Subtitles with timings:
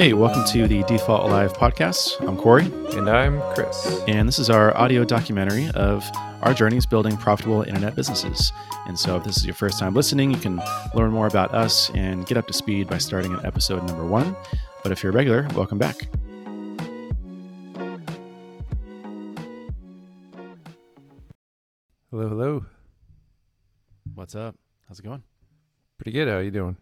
[0.00, 2.26] Hey, welcome to the Default Alive podcast.
[2.26, 2.64] I'm Corey,
[2.96, 4.00] And I'm Chris.
[4.08, 6.10] and this is our audio documentary of
[6.40, 8.50] our journeys building profitable internet businesses.
[8.86, 10.58] And so, if this is your first time listening, you can
[10.94, 14.34] learn more about us and get up to speed by starting at episode number one.
[14.82, 16.08] But if you're a regular, welcome back.
[22.10, 22.64] Hello, hello.
[24.14, 24.56] What's up?
[24.88, 25.24] How's it going?
[25.98, 26.26] Pretty good.
[26.26, 26.78] How are you doing?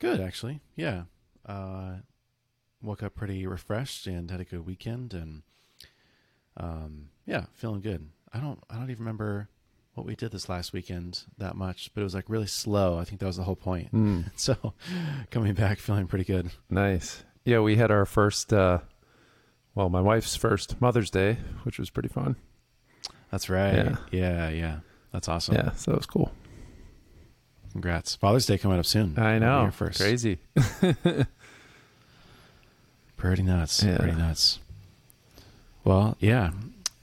[0.00, 0.60] Good, actually.
[0.76, 1.04] Yeah.
[1.46, 1.98] Uh,
[2.82, 5.42] woke up pretty refreshed and had a good weekend, and
[6.56, 8.08] um, yeah, feeling good.
[8.32, 9.48] I don't, I don't even remember
[9.94, 12.98] what we did this last weekend that much, but it was like really slow.
[12.98, 13.92] I think that was the whole point.
[13.92, 14.74] Mm, So,
[15.30, 16.50] coming back feeling pretty good.
[16.68, 17.22] nice.
[17.44, 18.80] Yeah, we had our first, uh,
[19.74, 22.36] well, my wife's first Mother's Day, which was pretty fun.
[23.30, 23.74] That's right.
[23.74, 23.96] Yeah.
[24.10, 24.78] Yeah, yeah.
[25.12, 25.54] That's awesome.
[25.54, 26.30] Yeah, so it was cool.
[27.72, 28.14] Congrats.
[28.16, 29.18] Father's Day coming up soon.
[29.18, 29.70] I know.
[29.72, 30.00] first.
[30.00, 30.38] Crazy.
[33.16, 33.82] Pretty nuts.
[33.82, 33.98] Yeah.
[33.98, 34.58] Pretty nuts.
[35.84, 36.50] Well, yeah,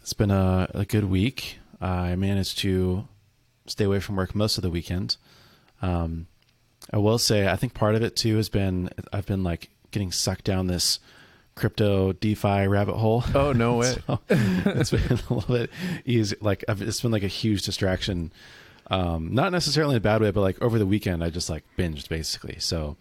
[0.02, 1.60] it's been a, a good week.
[1.80, 3.08] I managed to
[3.66, 5.18] stay away from work most of the weekend.
[5.82, 6.28] Um,
[6.92, 10.12] I will say, I think part of it too has been I've been like getting
[10.12, 11.00] sucked down this
[11.56, 13.24] crypto DeFi rabbit hole.
[13.36, 13.96] Oh, no way.
[14.06, 15.70] So it's been a little bit
[16.06, 16.36] easy.
[16.40, 18.32] Like I've, it's been like a huge distraction.
[18.90, 21.64] Um, not necessarily in a bad way, but like over the weekend, I just like
[21.78, 22.58] binged basically.
[22.60, 22.96] So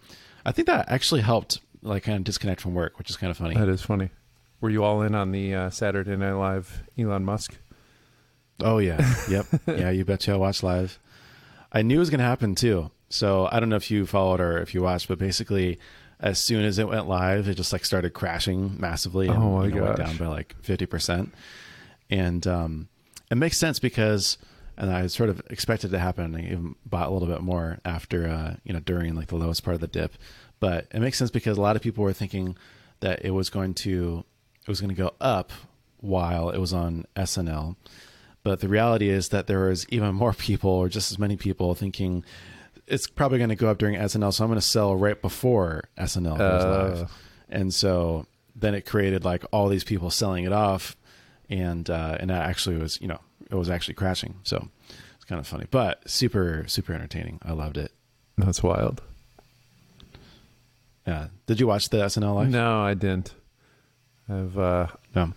[0.45, 3.37] I think that actually helped like kind of disconnect from work, which is kind of
[3.37, 3.55] funny.
[3.55, 4.09] That is funny.
[4.59, 7.57] Were you all in on the uh, Saturday Night Live Elon Musk?
[8.59, 9.91] Oh yeah, yep, yeah.
[9.91, 10.33] You betcha.
[10.33, 10.99] I watched live.
[11.71, 12.89] I knew it was going to happen too.
[13.09, 15.79] So I don't know if you followed or if you watched, but basically,
[16.19, 19.65] as soon as it went live, it just like started crashing massively and Oh, my
[19.67, 21.33] you know, went down by like fifty percent.
[22.09, 22.87] And um,
[23.29, 24.37] it makes sense because,
[24.77, 26.35] and I sort of expected it to happen.
[26.35, 29.63] I even bought a little bit more after, uh, you know, during like the lowest
[29.63, 30.13] part of the dip.
[30.59, 32.55] But it makes sense because a lot of people were thinking
[32.99, 34.23] that it was going to,
[34.61, 35.51] it was going to go up
[35.99, 37.75] while it was on SNL.
[38.43, 41.73] But the reality is that there was even more people, or just as many people,
[41.75, 42.23] thinking
[42.85, 44.33] it's probably going to go up during SNL.
[44.33, 46.69] So I'm going to sell right before SNL goes Uh.
[46.99, 47.11] live.
[47.49, 50.95] And so then it created like all these people selling it off,
[51.49, 54.35] and uh, and that actually was you know it was actually crashing.
[54.43, 54.67] So
[55.15, 57.39] it's kind of funny, but super super entertaining.
[57.43, 57.91] I loved it.
[58.37, 59.01] That's wild.
[61.05, 61.27] Yeah.
[61.45, 62.49] Did you watch the SNL live?
[62.49, 63.33] No, I didn't.
[64.29, 65.33] I've uh, No.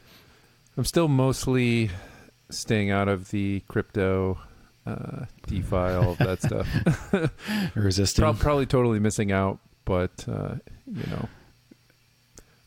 [0.77, 1.91] I'm still mostly
[2.51, 4.39] staying out of the crypto,
[4.87, 6.67] uh, DeFi, all of that stuff.
[7.77, 8.23] Resisting.
[8.23, 10.57] Prob- probably totally missing out, but uh,
[10.93, 11.29] you know,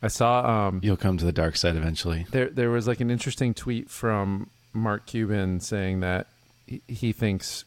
[0.01, 2.25] I saw um, You'll come to the dark side eventually.
[2.31, 6.27] there there was like an interesting tweet from Mark Cuban saying that
[6.67, 7.63] he, he thinks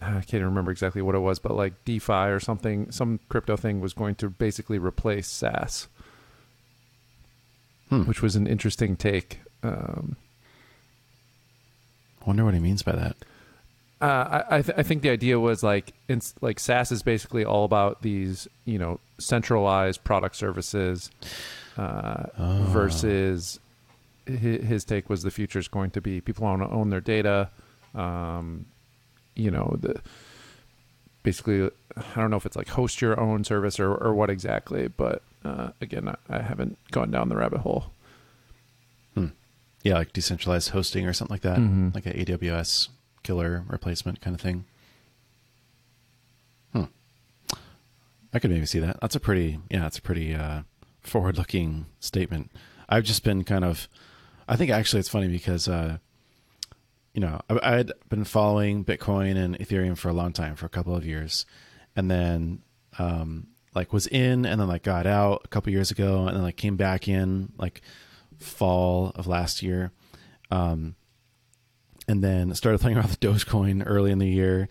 [0.00, 3.80] I can't remember exactly what it was, but like DeFi or something, some crypto thing
[3.80, 5.86] was going to basically replace SaaS,
[7.88, 8.02] Hmm.
[8.04, 9.40] which was an interesting take.
[9.62, 10.16] Um,
[12.20, 13.16] I Wonder what he means by that.
[14.00, 17.44] Uh, I I, th- I think the idea was like it's like SaaS is basically
[17.44, 21.10] all about these you know centralized product services
[21.76, 22.64] uh, Oh.
[22.70, 23.60] versus
[24.26, 27.50] his, take was the future is going to be people want to own their data.
[27.94, 28.66] Um,
[29.34, 30.00] you know the
[31.22, 34.88] basically I don't know if it's like host your own service or or what exactly,
[34.88, 37.92] but uh, again I, I haven't gone down the rabbit hole.
[39.84, 41.92] Yeah, like decentralized hosting or something like that, Mhm.
[41.92, 42.88] like an AWS
[43.24, 44.64] killer replacement kind of thing.
[46.72, 46.84] Hmm.
[48.32, 49.00] I could maybe see that.
[49.00, 50.62] That's a pretty, yeah, that's a pretty uh,
[51.00, 52.52] forward-looking statement.
[52.88, 53.88] I've just been kind of,
[54.48, 55.98] I think actually it's funny because, uh,
[57.14, 60.70] you know, I, had been following Bitcoin and Ethereum for a long time, for a
[60.70, 61.46] couple of years,
[61.94, 62.62] and then
[62.98, 66.42] um, like was in and then like got out a couple years ago, and then
[66.42, 67.82] like came back in like
[68.38, 69.92] fall of last year.
[70.50, 70.96] Um,
[72.08, 74.68] and then started playing around with Dogecoin early in the year.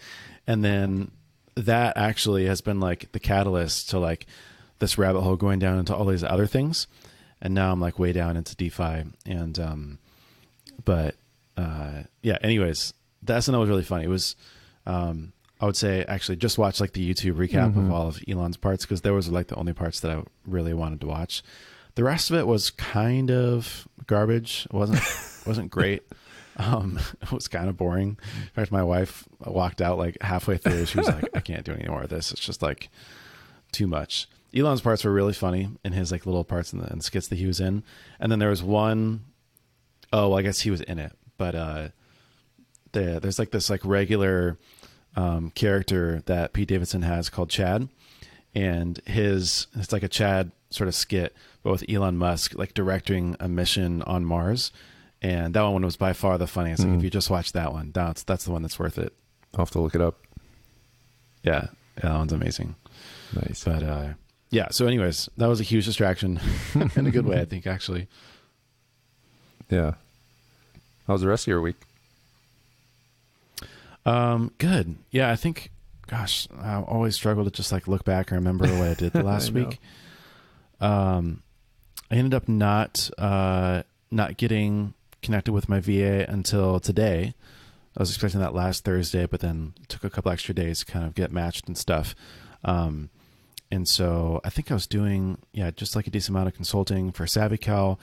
[0.47, 1.12] And then
[1.56, 4.25] that actually has been like the catalyst to like
[4.79, 6.88] this rabbit hole going down into all these other things.
[7.41, 9.03] And now I'm like way down into DeFi.
[9.25, 9.97] And, um,
[10.85, 11.15] but,
[11.57, 12.93] uh, yeah, anyways,
[13.23, 14.03] the SNL was really funny.
[14.05, 14.35] It was,
[14.85, 17.91] um, I would say actually just watch like the YouTube recap of Mhm.
[17.91, 21.01] all of Elon's parts because there was like the only parts that I really wanted
[21.01, 21.43] to watch.
[21.95, 24.65] The rest of it was kind of garbage.
[24.65, 25.01] It wasn't
[25.45, 26.03] wasn't great.
[26.57, 28.17] Um, it was kind of boring.
[28.41, 30.85] In fact, my wife walked out like halfway through.
[30.88, 32.31] She was like, "I can't do any more of this.
[32.31, 32.89] It's just like
[33.71, 37.01] too much." Elon's parts were really funny in his like little parts in the, in
[37.01, 37.83] skits that he was in,
[38.19, 39.25] and then there was one
[40.13, 41.88] oh well, I guess he was in it, but uh,
[42.92, 44.57] the, there's like this like regular
[45.15, 47.88] um, character that Pete Davidson has called Chad,
[48.53, 51.33] and his it's like a Chad sort of skit,
[51.63, 54.71] but with Elon Musk like directing a mission on Mars.
[55.24, 56.81] And that one was by far the funniest.
[56.83, 57.03] Like, if Mm.
[57.03, 59.13] you just watch that one, that's that's the one that's worth it.
[59.53, 60.18] I'll have to look it up.
[61.44, 61.68] Yeah,
[61.98, 62.75] yeah that one's amazing.
[63.36, 63.63] Nice.
[63.63, 64.07] But uh,
[64.51, 64.68] yeah.
[64.69, 66.39] So, anyways, that was a huge distraction
[66.95, 67.65] in a good way, I think.
[67.65, 68.07] Actually,
[69.69, 69.94] Yeah.
[71.07, 71.77] How was the rest of your week?
[74.06, 74.95] um, good.
[75.12, 75.71] Yeah, I think.
[76.07, 79.24] Gosh, I always struggle to just like look back and remember what I did the
[79.31, 79.80] last week.
[80.81, 81.42] Um,
[82.09, 87.33] I ended up not uh not getting connected with my VA until today.
[87.95, 91.06] I was expecting that last Thursday, but then took a couple extra days to kind
[91.06, 92.13] of get matched and stuff.
[92.65, 93.09] Um,
[93.71, 97.12] and so I think I was doing, yeah, just like a decent amount of consulting
[97.12, 97.97] for SavvyCal.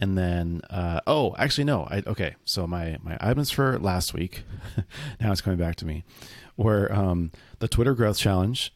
[0.00, 1.86] And then, uh, oh, actually, no.
[1.90, 2.36] I, okay.
[2.46, 4.44] So my, my items for last week,
[5.20, 6.04] now it's coming back to me,
[6.56, 8.72] were um, the Twitter Growth Challenge.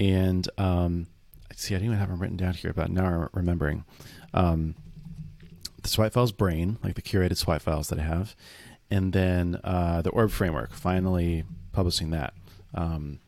[0.00, 1.06] And um,
[1.54, 3.84] see, I didn't even have them written down here, but now I'm remembering.
[4.32, 4.74] Um,
[5.82, 8.34] the swipe files brain, like the curated swipe files that I have,
[8.90, 12.34] and then uh, the orb framework, finally publishing that.
[12.74, 13.20] Um,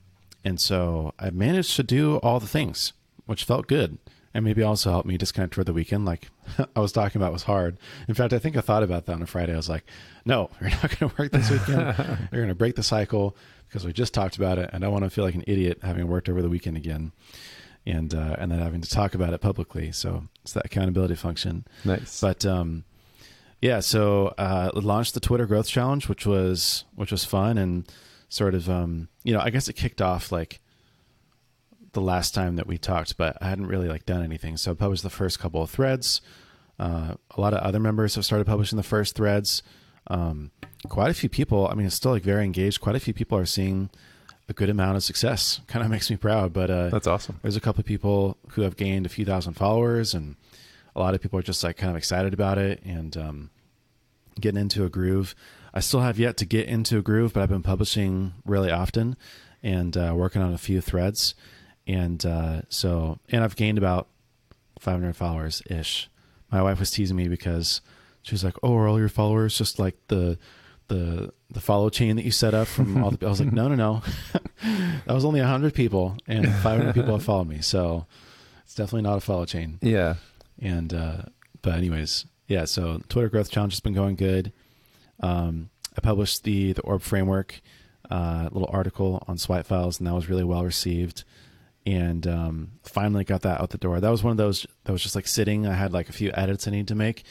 [0.47, 2.93] and so I managed to do all the things,
[3.25, 3.99] which felt good.
[4.33, 6.29] And maybe also helped me disconnect for the weekend, like
[6.77, 7.79] I was talking about was hard.
[8.07, 9.55] In fact, I think I thought about that on a Friday.
[9.55, 9.85] I was like,
[10.25, 11.81] no, you're not going to work this weekend.
[12.31, 14.71] you're going to break the cycle because we just talked about it.
[14.73, 17.11] And I don't want to feel like an idiot having worked over the weekend again
[17.85, 19.91] and uh, and then having to talk about it publicly.
[19.91, 21.65] So it's that accountability function.
[21.85, 22.21] Nice.
[22.21, 22.85] But um,
[23.61, 27.91] yeah, so uh, launched the Twitter Growth Challenge, which was which was fun and
[28.29, 30.61] sort of um, you know I guess it kicked off like
[31.93, 34.57] the last time that we talked, but I hadn't really like done anything.
[34.59, 36.21] So I published the first couple of threads.
[36.79, 39.63] Uh, a lot of other members have started publishing the first threads.
[40.09, 40.51] Um,
[40.89, 41.69] quite a few people.
[41.69, 42.83] I mean, it's still like very engaged.
[42.83, 43.89] Quite a few people are seeing
[44.49, 45.61] a good amount of success.
[45.69, 46.53] Kind of makes me proud.
[46.53, 47.41] But uh, That's awesome.
[47.43, 50.37] there's a couple of people who have gained a few thousand followers, and
[50.95, 53.51] a lot of people are just like kind of excited about it and um,
[54.39, 55.35] getting into a groove.
[55.77, 59.15] I still have yet to get into a groove, but I've been publishing really often
[59.63, 61.35] and uh, working on a few threads,
[61.87, 64.09] and uh, so and I've gained about
[64.81, 66.09] 500 followers ish.
[66.51, 67.83] My wife was teasing me because
[68.23, 70.39] she was like, "Oh, are all your followers just like the
[70.89, 73.69] the the follow chain that you set up from all the?" I was like, "No,
[73.69, 74.03] no, no.
[75.05, 78.07] that was only 100 people, and 500 people have followed me, so
[78.65, 80.15] it's definitely not a follow chain." Yeah.
[80.59, 81.25] And uh,
[81.61, 82.65] but anyways, yeah.
[82.65, 84.55] So Twitter Growth Challenge has been going good.
[85.21, 87.61] Um, I published the the Orb framework,
[88.11, 91.25] uh, little article on swipe files, and that was really well received.
[91.85, 94.01] And um, finally got that out the door.
[94.01, 95.67] That was one of those that was just like sitting.
[95.67, 97.25] I had like a few edits I needed to make.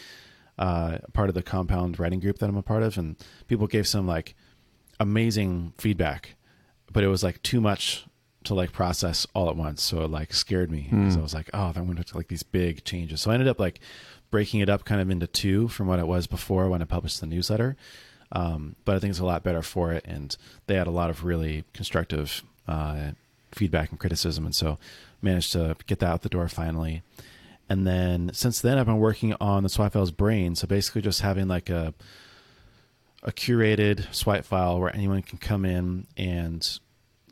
[0.57, 3.17] Uh, part of the compound writing group that I'm a part of, and
[3.47, 4.35] people gave some like
[5.01, 6.35] amazing feedback,
[6.93, 8.05] but it was like too much
[8.45, 9.83] to like process all at once.
[9.83, 12.43] So it like scared me because I was like, oh, I'm going to like these
[12.43, 13.21] big changes.
[13.21, 13.79] So I ended up like
[14.31, 17.19] breaking it up kind of into two from what it was before when I published
[17.19, 17.75] the newsletter.
[18.31, 20.05] Um, but I think it's a lot better for it.
[20.05, 20.35] And
[20.67, 23.11] they had a lot of really constructive uh,
[23.51, 24.45] feedback and criticism.
[24.45, 24.77] And so
[25.21, 27.01] managed to get that out the door finally.
[27.69, 30.55] And then since then, I've been working on the swipe files brain.
[30.55, 31.93] So basically, just having like a
[33.23, 36.79] a curated swipe file where anyone can come in and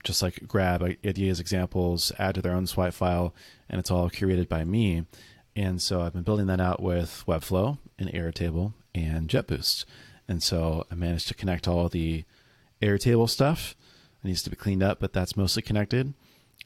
[0.04, 3.34] just like grab ideas, examples, add to their own swipe file,
[3.70, 5.06] and it's all curated by me.
[5.56, 9.86] And so I've been building that out with Webflow and Airtable and JetBoost.
[10.28, 12.24] And so I managed to connect all the
[12.82, 13.76] Airtable stuff.
[14.24, 16.14] It needs to be cleaned up, but that's mostly connected.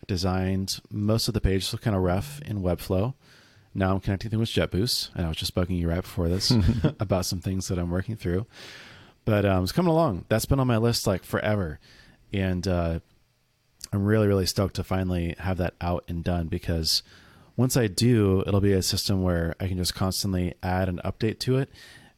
[0.08, 3.14] Designed most of the pages look kind of rough in Webflow.
[3.74, 6.52] Now I'm connecting them with JetBoost, and I was just bugging you right before this
[7.00, 8.46] about some things that I'm working through.
[9.26, 10.26] But um, it's coming along.
[10.30, 11.80] That's been on my list like forever,
[12.32, 13.00] and uh,
[13.94, 17.04] I'm really, really stoked to finally have that out and done because
[17.56, 21.40] once I do, it'll be a system where I can just constantly add and update
[21.40, 21.70] to it,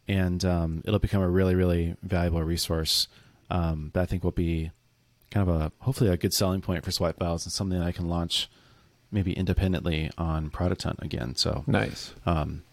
[0.07, 3.07] and um, it'll become a really, really valuable resource
[3.49, 4.71] um, that I think will be
[5.31, 7.91] kind of a hopefully a good selling point for Swipe Files and something that I
[7.91, 8.49] can launch
[9.11, 11.35] maybe independently on Product Hunt again.
[11.35, 12.13] So, Nice.
[12.25, 12.63] um,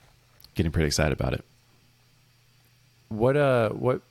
[0.55, 1.45] getting pretty excited about it.
[3.09, 4.03] What uh what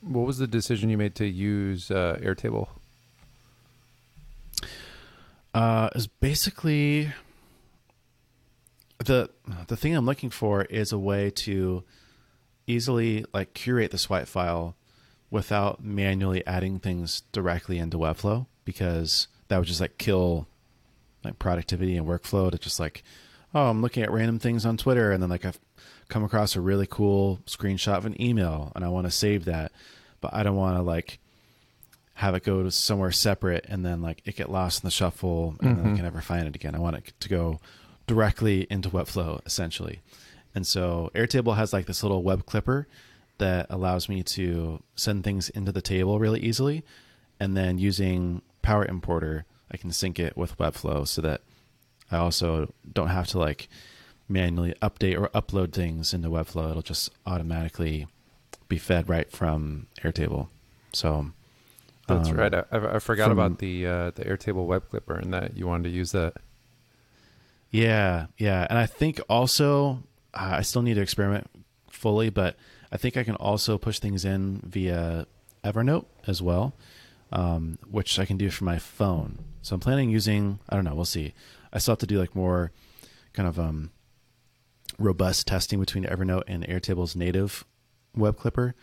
[0.00, 2.68] what was the decision you made to use uh, Airtable?
[5.54, 7.12] Uh, is basically
[8.98, 9.30] the
[9.68, 11.84] the thing I'm looking for is a way to
[12.66, 14.74] easily like curate the swipe file
[15.30, 20.48] without manually adding things directly into Webflow because that would just like kill
[21.22, 23.02] like productivity and workflow to just like
[23.54, 25.60] oh I'm looking at random things on Twitter and then like I've
[26.08, 29.72] come across a really cool screenshot of an email and I want to save that
[30.20, 31.18] but I don't want to like
[32.14, 35.56] have it go to somewhere separate and then like it get lost in the shuffle
[35.60, 35.94] and then I mm-hmm.
[35.96, 36.74] can never find it again.
[36.74, 37.60] I want it to go
[38.06, 40.00] directly into Webflow essentially.
[40.54, 42.86] And so Airtable has like this little web clipper
[43.38, 46.84] that allows me to send things into the table really easily.
[47.40, 51.40] And then using Power Importer, I can sync it with Webflow so that
[52.12, 53.68] I also don't have to like
[54.28, 56.70] manually update or upload things into Webflow.
[56.70, 58.06] It'll just automatically
[58.68, 60.48] be fed right from Airtable.
[60.92, 61.32] So
[62.06, 62.54] That's um, right.
[62.54, 65.84] I, I forgot from- about the uh, the Airtable web clipper and that you wanted
[65.84, 66.34] to use that.
[67.70, 71.50] Yeah, yeah, and I think also uh, I still need to experiment
[71.90, 72.56] fully, but
[72.92, 75.26] I think I can also push things in via
[75.64, 76.74] Evernote as well,
[77.32, 79.38] um, which I can do from my phone.
[79.62, 80.60] So I'm planning using.
[80.68, 80.94] I don't know.
[80.94, 81.34] We'll see.
[81.72, 82.70] I still have to do like more
[83.32, 83.90] kind of um,
[84.98, 87.64] robust testing between Evernote and Airtable's native
[88.14, 88.74] web clipper.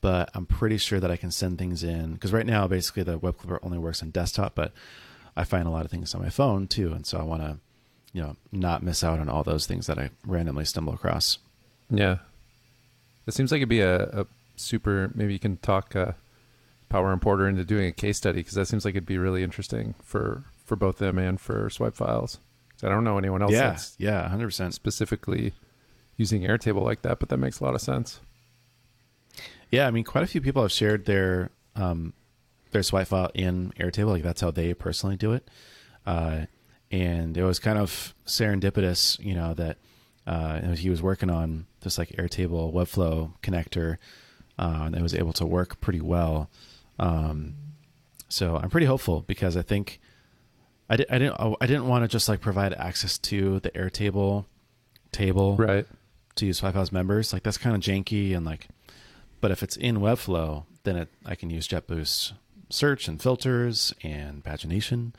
[0.00, 3.18] But I'm pretty sure that I can send things in because right now basically the
[3.18, 4.72] web clipper only works on desktop, but
[5.36, 7.58] I find a lot of things on my phone too, and so I want to
[8.12, 11.38] you know not miss out on all those things that I randomly stumble across.
[11.90, 12.18] Yeah,
[13.26, 14.26] it seems like it'd be a, a
[14.56, 15.10] super.
[15.14, 16.12] Maybe you can talk uh,
[16.88, 19.94] Power Importer into doing a case study because that seems like it'd be really interesting
[20.02, 22.38] for for both them and for Swipe Files.
[22.82, 24.74] I don't know anyone else yeah, yeah, hundred percent.
[24.74, 25.52] specifically
[26.16, 28.20] using Airtable like that, but that makes a lot of sense.
[29.70, 32.12] Yeah, I mean, quite a few people have shared their um,
[32.70, 34.10] their swipe file in Airtable.
[34.10, 35.48] Like that's how they personally do it.
[36.06, 36.46] Uh,
[36.90, 39.76] and it was kind of serendipitous, you know, that
[40.26, 43.96] uh, he was working on this like Airtable Webflow connector,
[44.58, 46.48] uh, and it was able to work pretty well.
[46.98, 47.54] Um,
[48.28, 50.00] so I'm pretty hopeful because I think
[50.90, 54.46] I, di- I didn't I didn't want to just like provide access to the Airtable
[55.12, 55.86] table Right.
[56.36, 57.32] to use Swipe Files members.
[57.32, 58.68] Like that's kind of janky and like,
[59.40, 62.32] but if it's in Webflow, then it I can use JetBoost
[62.70, 65.12] search and filters and pagination,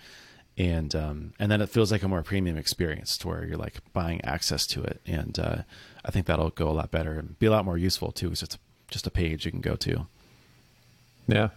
[0.58, 3.76] and um, and then it feels like a more premium experience to where you're like
[3.94, 5.58] buying access to it, and uh,
[6.06, 8.44] I think that'll go a lot better and be a lot more useful too, because
[8.44, 8.58] it's
[8.90, 10.08] just a page you can go to.
[11.28, 11.50] Yeah,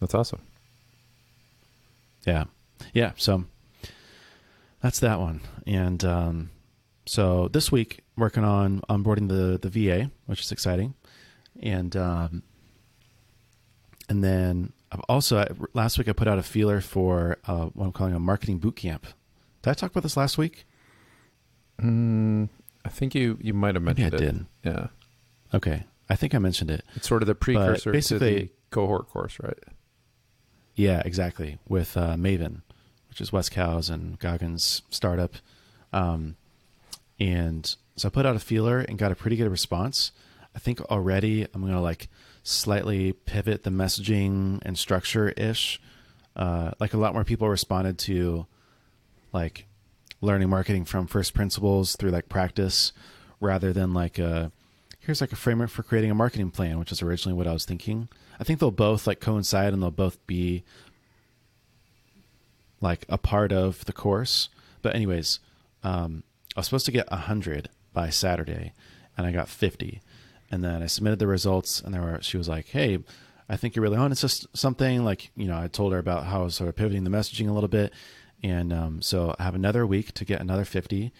[0.00, 0.40] that's awesome.
[2.26, 2.44] Yeah.
[2.92, 3.12] Yeah.
[3.16, 3.44] So
[4.82, 5.40] that's that one.
[5.66, 6.50] And um,
[7.06, 10.94] so this week, working on onboarding the, the VA, which is exciting.
[11.60, 12.42] And um,
[14.08, 17.84] and then I've also, I- last week I put out a feeler for uh, what
[17.86, 19.06] I'm calling a marketing boot camp.
[19.62, 20.66] Did I talk about this last week?
[21.80, 22.48] Mm,
[22.84, 24.32] I think you you might have Maybe I mentioned it.
[24.64, 24.72] did.
[24.72, 24.86] Yeah,
[25.54, 25.84] Okay.
[26.10, 26.84] I think I mentioned it.
[26.96, 29.58] it's sort of the precursor to the cohort course, right?
[30.74, 31.58] Yeah, exactly.
[31.68, 32.62] With uh, Maven,
[33.10, 35.34] which is Wes Kao's and Gagan's startup.
[35.92, 36.36] Um,
[37.20, 40.12] and so I put out a feeler and got a pretty good response.
[40.54, 42.08] I think already I'm to like
[42.42, 45.80] slightly pivot the messaging and structure ish.
[46.34, 48.46] Uh, like a lot more people responded to
[49.32, 49.66] like
[50.20, 52.92] learning marketing from first principles through like practice
[53.40, 54.50] rather than like a
[55.00, 57.64] here's like a framework for creating a marketing plan, which is originally what I was
[57.64, 58.08] thinking.
[58.38, 60.64] I think they'll both like coincide and they'll both be
[62.80, 64.48] like a part of the course.
[64.82, 65.40] But anyways,
[65.82, 66.22] um,
[66.56, 68.72] I was supposed to get hundred by Saturday,
[69.16, 70.00] and I got fifty.
[70.50, 72.98] And then I submitted the results, and there were she was like, "Hey,
[73.48, 74.12] I think you're really on.
[74.12, 76.76] It's just something like you know." I told her about how I was sort of
[76.76, 77.92] pivoting the messaging a little bit,
[78.42, 81.12] and um, so I have another week to get another fifty.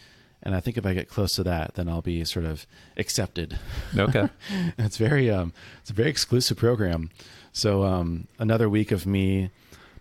[0.42, 2.64] And I think if I get close to that, then I'll be sort of
[2.96, 3.58] accepted.
[3.96, 4.28] Okay.
[4.78, 7.10] it's very um it's a very exclusive program
[7.52, 9.50] so um another week of me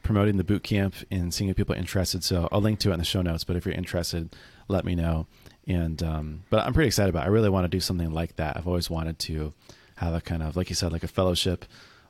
[0.04, 2.94] promoting the boot camp and seeing if people are interested so i'll link to it
[2.94, 4.36] in the show notes but if you're interested
[4.68, 5.28] let me know.
[5.68, 7.28] And um but i'm pretty excited about it.
[7.28, 8.58] i really want to do something like that.
[8.58, 9.54] I've always wanted to
[9.96, 11.66] have a kind of like you said like a fellowship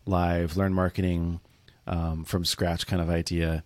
[0.06, 1.40] live learn marketing
[1.86, 3.64] um, from scratch kind of idea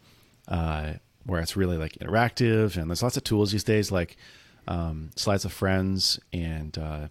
[0.48, 0.93] uh,
[1.25, 4.15] where it's really like interactive and there's lots of tools these days like
[4.67, 7.07] um, slides of friends and uh,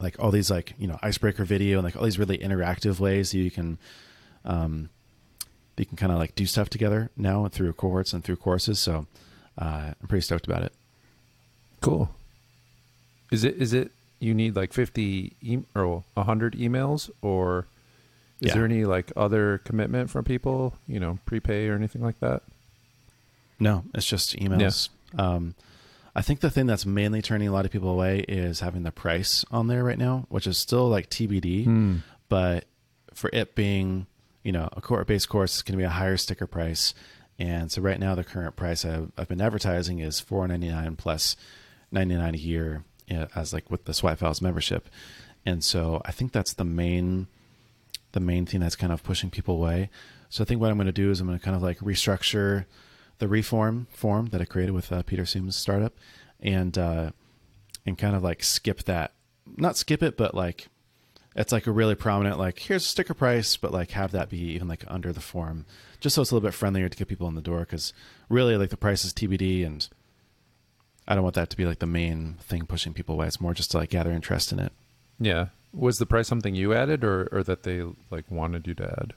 [0.00, 3.30] like all these like you know icebreaker video and like all these really interactive ways
[3.30, 3.78] that you can
[4.44, 4.90] um
[5.78, 8.78] you can kind of like do stuff together now through cohorts and through courses.
[8.78, 9.06] So
[9.58, 10.72] uh, i'm pretty stoked about it
[11.80, 12.10] Cool.
[13.30, 17.66] Is it is it you need like fifty e- or hundred emails, or
[18.40, 18.54] is Yeah.
[18.54, 20.74] there any like other commitment from people?
[20.88, 22.42] You know, prepay or anything like that?
[23.60, 24.88] no it's just emails
[25.18, 25.52] um
[26.14, 28.92] i think the thing that's mainly turning a lot of people away is having the
[28.92, 31.96] price on there right now which is still like tbd Hmm.
[32.28, 32.66] but
[33.14, 34.06] for it being
[34.44, 36.94] you know a core based course it's going to be a higher sticker price
[37.38, 41.36] and so right now the current price I've, I've been advertising is 499 plus
[41.92, 42.84] 99 a year
[43.34, 44.88] as like with the swipe files membership
[45.46, 47.26] and so i think that's the main
[48.12, 49.90] the main thing that's kind of pushing people away.
[50.28, 51.78] So I think what I'm going to do is I'm going to kind of like
[51.78, 52.66] restructure
[53.18, 55.94] the reform form that I created with uh, Peter Siemens startup,
[56.40, 57.10] and uh,
[57.84, 59.12] and kind of like skip that,
[59.56, 60.68] not skip it, but like
[61.38, 64.38] it's like a really prominent like here's a sticker price, but like have that be
[64.38, 65.64] even like under the form,
[66.00, 67.60] just so it's a little bit friendlier to get people in the door.
[67.60, 67.92] Because
[68.28, 69.88] really, like the price is TBD, and
[71.06, 73.28] I don't want that to be like the main thing pushing people away.
[73.28, 74.72] It's more just to like gather interest in it.
[75.20, 75.46] Yeah.
[75.72, 79.14] Was the price something you added, or or that they like wanted you to add?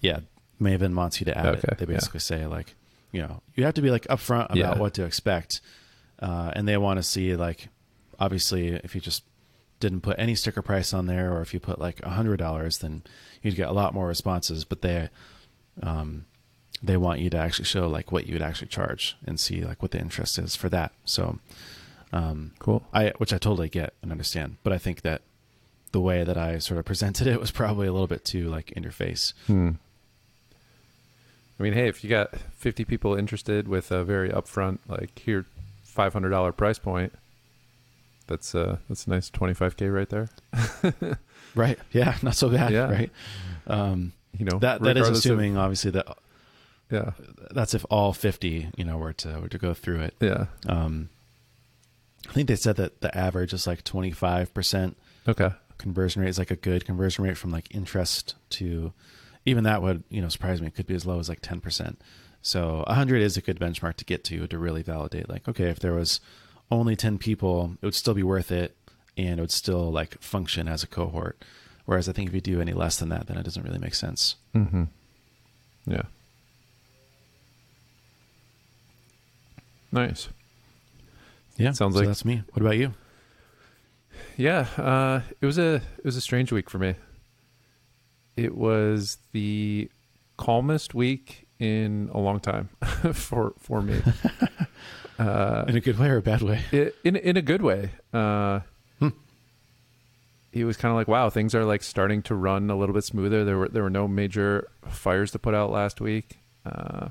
[0.00, 0.20] Yeah,
[0.60, 1.78] Maven wants you to add Okay, it.
[1.78, 1.94] They yeah.
[1.98, 2.74] basically say like,
[3.10, 4.78] you know, you have to be like upfront about Yeah.
[4.78, 5.60] what to expect,
[6.20, 7.68] uh, and they want to see like,
[8.20, 9.24] obviously, if you just
[9.80, 12.78] didn't put any sticker price on there, or if you put like a hundred dollars,
[12.78, 13.02] then
[13.42, 14.64] you'd get a lot more responses.
[14.64, 15.08] But they,
[15.82, 16.26] um,
[16.82, 19.82] they want you to actually show like what you would actually charge and see like
[19.82, 20.92] what the interest is for that.
[21.04, 21.38] So,
[22.12, 22.84] um, Cool.
[22.92, 25.22] I which I totally get and understand, but I think that
[25.92, 28.72] the way that I sort of presented it was probably a little bit too like
[28.72, 29.34] in your face.
[29.46, 29.72] Hmm.
[31.58, 35.46] I mean, hey, if you got 50 people interested with a very upfront, like here,
[35.86, 37.12] $500 price point,
[38.26, 40.28] that's uh that's a nice 25k right there.
[41.56, 41.78] Right.
[41.92, 42.16] Yeah.
[42.22, 42.72] Not so bad.
[42.72, 42.90] Yeah.
[42.90, 43.10] Right.
[43.68, 46.06] Um, You know, that that is regardless of- assuming obviously that
[46.90, 47.12] yeah,
[47.52, 50.14] that's if all 50, you know, were to, were to go through it.
[50.20, 50.46] yeah.
[50.68, 51.08] Um,
[52.28, 54.94] I think they said that the average is like 25%
[55.28, 55.50] Okay.
[55.78, 58.92] conversion rate is like a good conversion rate from like interest to
[59.46, 60.66] even that would, you know, surprise me.
[60.68, 61.96] It could be as low as like 10%.
[62.42, 65.78] So 100 is a good benchmark to get to to really validate like, okay, if
[65.78, 66.20] there was
[66.70, 68.76] only 10 people, it would still be worth it
[69.16, 71.42] and it would still like function as a cohort.
[71.86, 73.94] Whereas I think if you do any less than that, then it doesn't really make
[73.94, 74.36] sense.
[74.54, 74.84] Mm-hmm.
[75.86, 76.02] Yeah.
[79.92, 80.28] Nice.
[81.56, 81.72] Yeah.
[81.72, 82.42] Sounds so like- that's me.
[82.52, 82.94] What about you?
[84.36, 86.94] Yeah, uh, it was a it was a strange week for me.
[88.36, 89.88] It was the
[90.36, 92.68] calmest week in a long time
[93.12, 94.00] for for me.
[95.18, 96.60] Uh, In a good way or a bad way?
[96.72, 97.90] it, in in a good way.
[98.12, 98.60] Uh,
[98.98, 99.08] Hmm.
[100.52, 103.04] It was kind of like wow, things are like starting to run a little bit
[103.04, 103.44] smoother.
[103.44, 106.38] There were there were no major fires to put out last week.
[106.64, 107.08] Uh,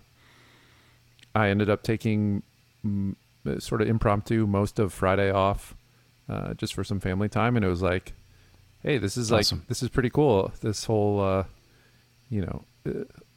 [1.35, 2.43] I ended up taking
[2.85, 3.15] mm,
[3.59, 5.75] sort of impromptu most of Friday off,
[6.29, 8.13] uh, just for some family time, and it was like,
[8.81, 10.51] hey, this is like this is pretty cool.
[10.61, 11.43] This whole, uh,
[12.29, 12.63] you know.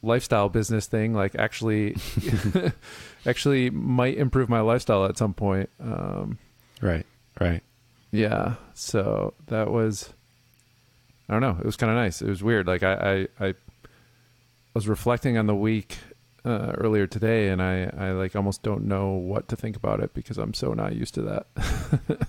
[0.02, 1.96] Lifestyle business thing like actually
[3.26, 6.38] actually might improve my lifestyle at some point um
[6.80, 7.06] Right.
[7.40, 7.62] Right.
[8.12, 10.12] yeah so that was
[11.28, 13.54] i don't know it was kind of nice it was weird like i i, I
[14.74, 15.98] was reflecting on the week
[16.44, 20.14] uh, earlier today and i i like almost don't know what to think about it
[20.14, 21.46] because i'm so not used to that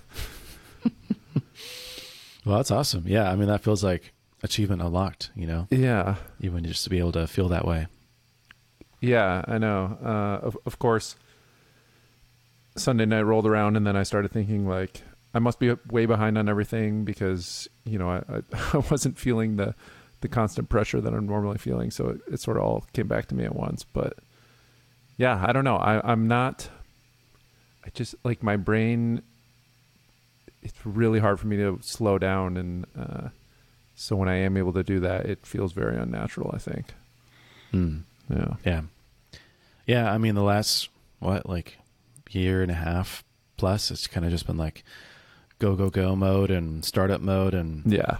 [2.44, 3.04] Well, that's awesome.
[3.06, 3.30] Yeah.
[3.30, 7.12] I mean, that feels like achievement unlocked, you know, yeah even just to be able
[7.12, 7.86] to feel that way.
[9.00, 9.98] Yeah, I know.
[10.02, 11.16] Uh, of of course,
[12.76, 15.02] Sunday night rolled around, and then I started thinking like
[15.34, 18.22] I must be way behind on everything because you know I
[18.72, 19.74] I, wasn't feeling the
[20.20, 21.90] the constant pressure that I'm normally feeling.
[21.90, 23.84] So it, it sort of all came back to me at once.
[23.84, 24.14] But
[25.16, 25.76] yeah, I don't know.
[25.76, 26.68] I I'm not.
[27.84, 29.22] I just like my brain.
[30.60, 33.28] It's really hard for me to slow down, and uh,
[34.00, 36.50] so when I am able to do that, it feels very unnatural.
[36.54, 36.86] I think.
[37.72, 38.02] Mm.
[38.30, 38.54] Yeah.
[38.64, 38.80] Yeah.
[39.86, 40.12] Yeah.
[40.12, 41.78] I mean, the last, what, like
[42.30, 43.24] year and a half
[43.56, 44.84] plus, it's kind of just been like
[45.58, 48.18] go, go, go mode and startup mode and Yeah.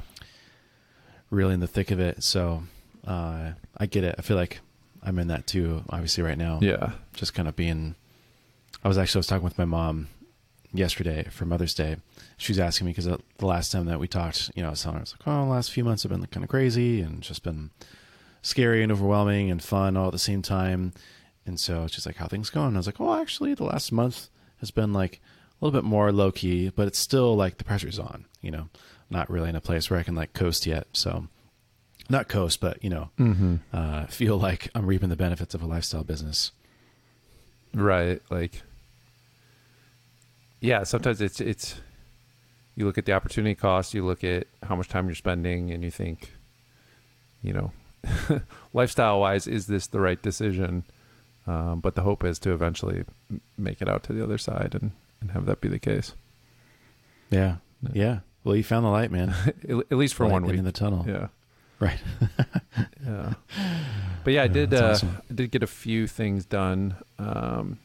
[1.30, 2.22] really in the thick of it.
[2.22, 2.64] So
[3.06, 4.14] uh, I get it.
[4.18, 4.60] I feel like
[5.02, 6.58] I'm in that too, obviously, right now.
[6.60, 6.92] Yeah.
[7.14, 7.94] Just kind of being,
[8.82, 10.08] I was actually, I was talking with my mom
[10.72, 11.96] yesterday for Mother's Day.
[12.36, 14.82] She was asking me because the last time that we talked, you know, I was
[14.82, 17.00] telling her, I was like, oh, the last few months have been kind of crazy
[17.00, 17.70] and just been
[18.42, 20.92] scary and overwhelming and fun all at the same time.
[21.46, 22.74] And so she's like, how things going?
[22.74, 24.28] I was like, oh, actually, the last month
[24.60, 25.20] has been like
[25.60, 28.68] a little bit more low key, but it's still like the pressure's on, you know,
[29.10, 30.86] not really in a place where I can like coast yet.
[30.92, 31.26] So
[32.10, 33.56] not coast, but, you know, Mm-hmm.
[33.72, 36.52] uh, feel like I'm reaping the benefits of a lifestyle business.
[37.74, 38.20] Right.
[38.30, 38.62] Like,
[40.60, 41.80] yeah, sometimes it's, it's,
[42.74, 45.82] you look at the opportunity cost, you look at how much time you're spending, and
[45.82, 46.32] you think,
[47.42, 47.72] you know,
[48.72, 50.84] lifestyle wise, is this the right decision?
[51.46, 53.04] Um, but the hope is to eventually
[53.56, 56.14] make it out to the other side and, and have that be the case.
[57.30, 57.56] Yeah.
[57.82, 57.90] Yeah.
[57.94, 58.18] Yeah.
[58.44, 59.34] Well, you found the light, man.
[59.46, 61.04] at at least for Light one week in the tunnel.
[61.08, 61.28] Yeah.
[61.80, 61.98] Right.
[63.04, 63.34] yeah.
[64.24, 64.74] But yeah, I did.
[64.74, 65.18] Uh, awesome.
[65.30, 66.96] I did get a few things done.
[67.18, 67.78] Um,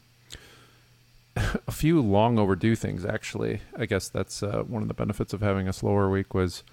[1.67, 3.61] a few long overdue things, actually.
[3.77, 6.33] I guess that's uh, one of the benefits of having a slower week.
[6.33, 6.63] Was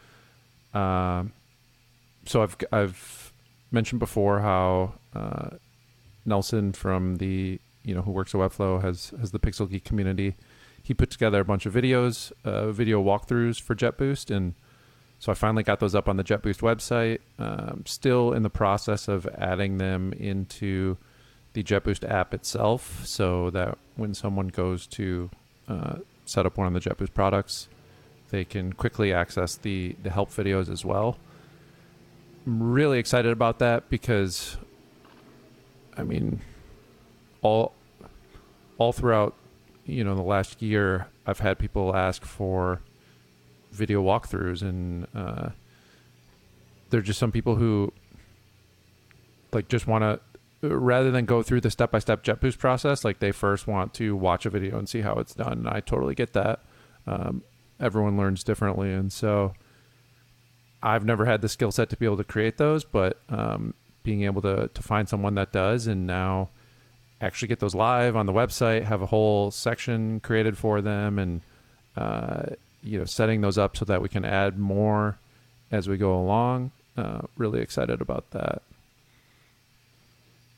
[0.74, 1.32] um,
[2.26, 3.32] so I've I've
[3.70, 5.50] mentioned before how uh,
[6.24, 10.36] Nelson from the you know who works at Webflow has has the Pixel Geek community.
[10.82, 14.54] He put together a bunch of videos, uh, video walkthroughs for JetBoost, and
[15.18, 17.20] so I finally got those up on the JetBoost website.
[17.38, 20.96] Um, still in the process of adding them into
[21.52, 25.30] the JetBoost app itself, so that when someone goes to
[25.68, 27.68] uh, set up one of the JetBoost products,
[28.30, 31.18] they can quickly access the the help videos as well.
[32.46, 34.56] I'm really excited about that because,
[35.96, 36.40] I mean,
[37.42, 37.74] all
[38.78, 39.34] all throughout,
[39.84, 42.80] you know, the last year, I've had people ask for
[43.72, 45.50] video walkthroughs, and uh,
[46.90, 47.92] there are just some people who
[49.52, 50.20] like just want to
[50.62, 54.50] rather than go through the step-by-step JetBoost process, like they first want to watch a
[54.50, 55.66] video and see how it's done.
[55.66, 56.60] I totally get that.
[57.06, 57.42] Um,
[57.78, 59.54] everyone learns differently, and so
[60.82, 64.22] I've never had the skill set to be able to create those, but um, being
[64.24, 66.50] able to to find someone that does, and now
[67.20, 71.40] actually get those live on the website, have a whole section created for them, and
[71.96, 72.42] uh,
[72.82, 75.18] you know, setting those up so that we can add more
[75.70, 76.72] as we go along.
[76.96, 78.62] Uh, really excited about that.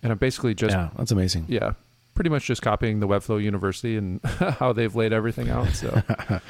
[0.03, 1.45] And I'm basically just yeah, that's amazing.
[1.49, 1.75] yeah,
[2.15, 5.69] pretty much just copying the Webflow University and how they've laid everything out.
[5.75, 6.03] So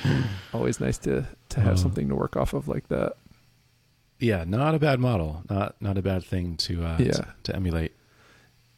[0.55, 1.77] always nice to to have Oh.
[1.77, 3.15] something to work off of like that.
[4.19, 5.43] Yeah, not a bad model.
[5.51, 7.12] Not not a bad thing to uh, Yeah.
[7.12, 7.93] to, to emulate.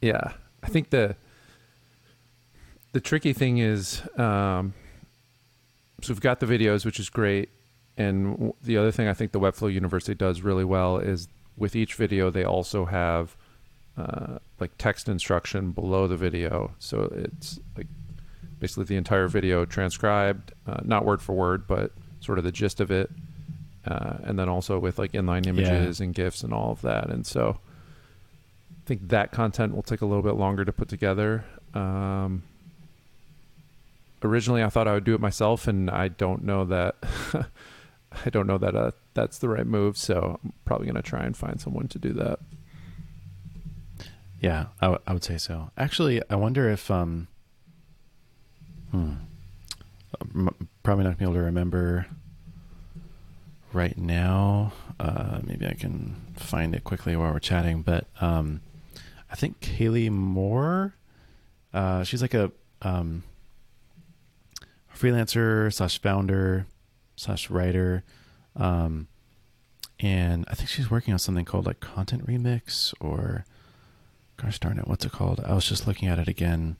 [0.01, 1.15] Yeah, I think the
[2.91, 4.73] the tricky thing is, um,
[6.01, 7.49] so we've got the videos, which is great,
[7.97, 11.95] and the other thing I think the Webflow University does really well is with each
[11.95, 13.35] video they also have
[13.97, 17.87] uh, like text instruction below the video, so it's like
[18.59, 22.79] basically the entire video transcribed, uh, not word for word, but sort of the gist
[22.79, 23.09] of it,
[23.85, 27.25] uh, and then also with like inline images and gifs and all of that, and
[27.25, 27.59] so.
[28.71, 31.43] I think that content will take a little bit longer to put together.
[31.73, 32.43] Um,
[34.23, 36.95] originally, I thought I would do it myself, and I don't know that.
[38.25, 39.97] I don't know that uh, that's the right move.
[39.97, 42.39] So I'm probably going to try and find someone to do that.
[44.45, 45.71] Yeah, I, w- I would say so.
[45.75, 47.27] Actually, I wonder if um,
[48.91, 49.13] hmm,
[50.83, 52.05] probably not gonna be able to remember
[53.73, 54.71] right now.
[54.99, 57.81] Uh, maybe I can find it quickly while we're chatting.
[57.81, 58.61] But um,
[59.31, 60.93] I think Kaleigh Moore,
[61.73, 62.51] uh, she's like a
[62.83, 63.23] um,
[64.95, 66.67] freelancer slash founder
[67.15, 68.03] slash writer,
[68.55, 69.07] um,
[69.99, 73.43] and I think she's working on something called like Content Remix or
[74.37, 75.41] gosh darn it, what's it called?
[75.45, 76.77] I was just looking at it again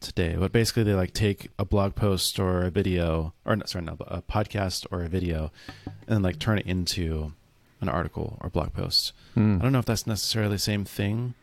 [0.00, 0.36] today.
[0.38, 3.98] But basically, they like take a blog post or a video, or no, sorry, not
[4.06, 5.50] a podcast or a video,
[5.86, 7.32] and then like turn it into
[7.80, 9.12] an article or blog post.
[9.34, 9.56] Hmm.
[9.60, 11.34] I don't know if that's necessarily the same thing,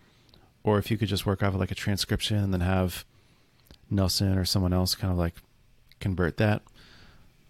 [0.64, 3.06] or if you could just work off of like a transcription and then have
[3.90, 5.36] Nelson or someone else kind of like
[6.00, 6.62] convert that.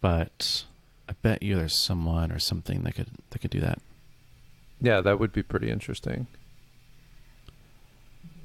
[0.01, 0.65] But
[1.09, 3.79] I bet you there's someone or something that could that could do that.
[4.81, 6.27] Yeah, that would be pretty interesting.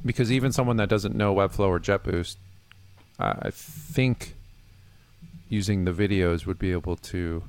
[0.04, 2.36] Because even someone that doesn't know Webflow or JetBoost,
[3.18, 4.34] I think
[5.48, 7.42] using the videos would be able to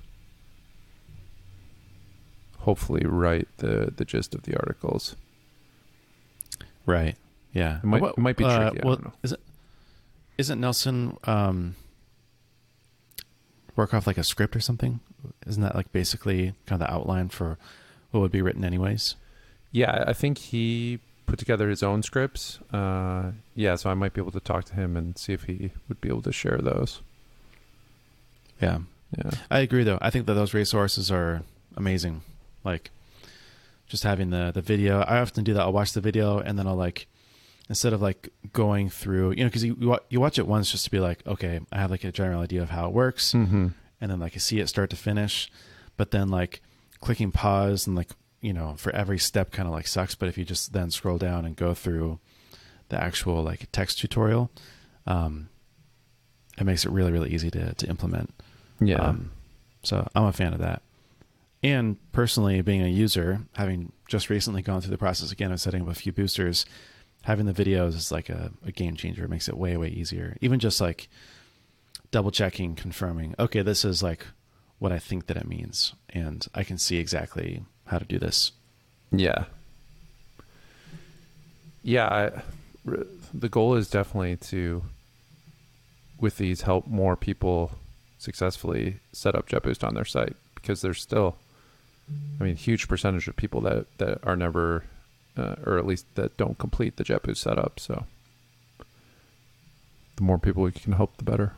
[2.60, 5.16] hopefully write the the gist of the articles.
[6.86, 7.16] Right.
[7.54, 7.78] Yeah.
[7.78, 9.14] It might- it might be uh, tricky, well, don't know.
[9.24, 9.40] Is it?
[10.38, 11.76] Isn't Nelson um,
[13.76, 15.00] work off like a script or something?
[15.46, 17.58] Isn't that like basically kind of the outline for
[18.12, 19.16] what would be written anyways?
[19.72, 21.00] Yeah, I think he
[21.32, 22.60] put together his own scripts.
[22.74, 25.72] Uh, yeah, so I might be able to talk to him and see if he
[25.88, 27.02] would be able to share those.
[28.62, 28.80] Yeah.
[29.17, 29.32] Yeah.
[29.50, 29.98] I agree though.
[30.02, 31.44] I think that those resources are
[31.78, 32.22] amazing.
[32.65, 32.91] Like
[33.88, 35.02] just having the the video.
[35.02, 35.62] I often do that.
[35.62, 37.08] I'll watch the video and then I'll like
[37.70, 40.91] instead of like going through, you know, because you you watch it once just to
[40.91, 43.32] be like, okay, I have like a general idea of how it works.
[43.32, 43.67] Mm-hmm.
[44.02, 45.50] and then like I see it start to finish,
[45.96, 46.62] but then like
[47.00, 48.10] clicking pause and like
[48.41, 50.15] you know for every step kind of like sucks.
[50.15, 52.19] But if you just then scroll down and go through
[52.89, 54.51] the actual like text tutorial,
[55.08, 55.49] um,
[56.58, 58.34] it makes it really really easy to to implement.
[58.80, 58.97] Yeah.
[58.97, 59.32] Um,
[59.84, 60.82] so I'm a fan of that.
[61.63, 65.84] And personally, being a user, having just recently gone through the process again of setting
[65.84, 66.65] up a few boosters,
[67.23, 69.25] having the videos is like a, a game changer.
[69.25, 70.38] It makes it way, way easier.
[70.41, 71.08] Even just like
[72.10, 74.25] double checking, confirming, okay, this is like
[74.80, 75.93] what I think that it means.
[76.10, 78.51] And I can see exactly how to do this.
[79.12, 79.45] Yeah.
[81.84, 82.23] Yeah, I,
[82.88, 84.84] r- the goal is definitely to,
[86.19, 87.71] with these, help more people
[88.17, 91.36] successfully set up JetBoost on their site because there's still
[92.39, 94.84] I mean, huge percentage of people that that are never,
[95.38, 97.80] uh, or at least that don't complete the JetBoost setup.
[97.80, 98.06] So,
[100.15, 101.54] the more people we can help, the better.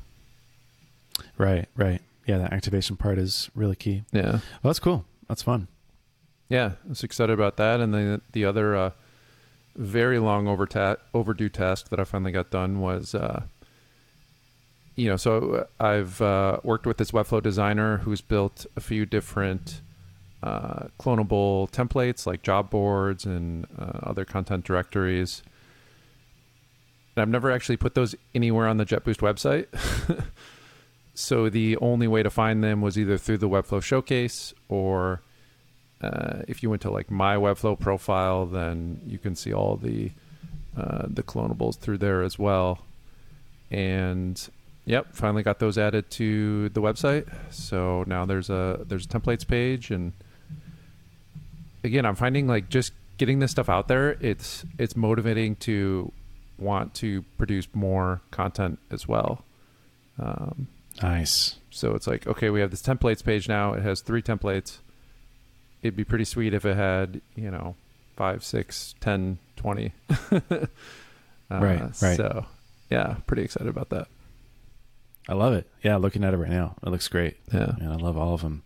[1.37, 2.01] Right, right.
[2.27, 4.03] Yeah, that activation part is really key.
[4.11, 4.31] Yeah.
[4.31, 5.05] Well, that's cool.
[5.27, 5.67] That's fun.
[6.49, 7.79] Yeah, I was excited about that.
[7.79, 8.91] And then the other uh,
[9.75, 13.43] very long overdue task that I finally got done was, uh,
[14.95, 19.81] you know, so I've uh, worked with this Webflow designer who's built a few different
[20.43, 25.41] uh, clonable templates like job boards and uh, other content directories.
[27.15, 30.25] And I've never actually put those anywhere on the JetBoost website.
[31.13, 35.21] so the only way to find them was either through the Webflow showcase or
[36.03, 40.11] uh, if you went to like my Webflow profile, then you can see all the
[40.77, 42.79] uh, the clonables through there as well.
[43.71, 44.49] And
[44.85, 47.27] yep, finally got those added to the website.
[47.51, 50.13] So now there's a there's a templates page, and
[51.83, 54.17] again, I'm finding like just getting this stuff out there.
[54.19, 56.11] It's it's motivating to
[56.57, 59.43] want to produce more content as well.
[60.19, 60.67] Um,
[61.01, 61.55] Nice.
[61.71, 63.73] so it's like, okay, we have this templates page now.
[63.73, 64.77] It has three templates.
[65.83, 67.75] It'd be pretty sweet if it had, you know,
[68.15, 69.91] five, six, ten, twenty.
[70.31, 70.39] uh,
[71.51, 72.17] Right, right.
[72.17, 72.45] So,
[72.89, 74.07] yeah, pretty excited about that.
[75.29, 75.67] I love it.
[75.83, 77.37] Yeah, looking at it right now, it looks great.
[77.53, 77.75] Yeah.
[77.79, 78.63] and I love all of them.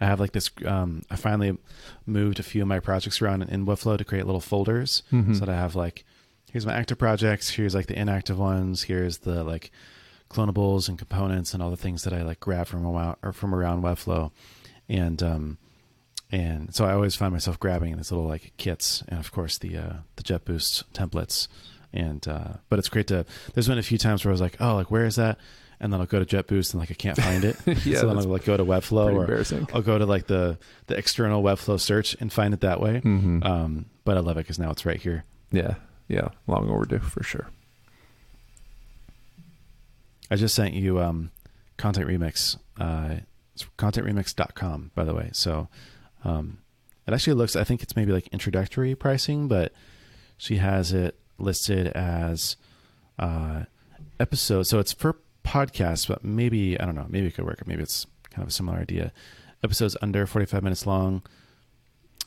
[0.00, 0.48] I have like this.
[0.64, 1.58] Um, I finally
[2.06, 5.34] moved a few of my projects around in Webflow to create little folders, Mhm.
[5.34, 6.04] so that I have like,
[6.52, 9.72] here's my active projects, here's like the inactive ones, here's the like
[10.30, 13.52] clonables and components and all the things that I like grab from around or from
[13.54, 14.30] around Webflow,
[14.88, 15.58] and um,
[16.30, 19.76] and so I always find myself grabbing these little like kits, and of course the
[19.76, 21.48] uh, the JetBoost templates,
[21.92, 23.24] and uh, but it's great to.
[23.54, 25.38] There's been a few times where I was like, oh, like where is that?
[25.80, 27.56] And then I'll go to JetBoost and like I can't find it.
[27.86, 29.66] Yeah, so then I'll like go to Webflow or.
[29.74, 33.00] I'll go to like the the external Webflow search and find it that way.
[33.00, 33.44] Mhm.
[33.46, 35.24] Um, but I love it because now it's right here.
[35.52, 35.74] yeah,
[36.08, 37.48] yeah, long overdue for sure.
[40.30, 41.30] I just sent you um,
[41.76, 42.58] Content Remix.
[42.78, 43.16] Uh,
[43.54, 45.30] it's contentremix.com, by the way.
[45.32, 45.68] So
[46.24, 46.58] um,
[47.06, 49.72] it actually looks, I think it's maybe like introductory pricing, but
[50.36, 52.56] she has it listed as
[53.18, 53.64] uh,
[54.20, 54.64] episode.
[54.64, 57.66] So it's for podcasts, but maybe, I don't know, maybe it could work.
[57.66, 59.12] Maybe it's kind of a similar idea.
[59.64, 61.22] Episodes under 45 minutes long,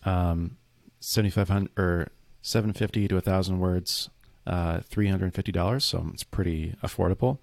[0.03, 0.57] um,
[0.99, 2.09] 7,500 or
[2.41, 4.09] 750 to 1,000 words,
[4.47, 5.81] uh, $350.
[5.81, 7.37] So it's pretty affordable.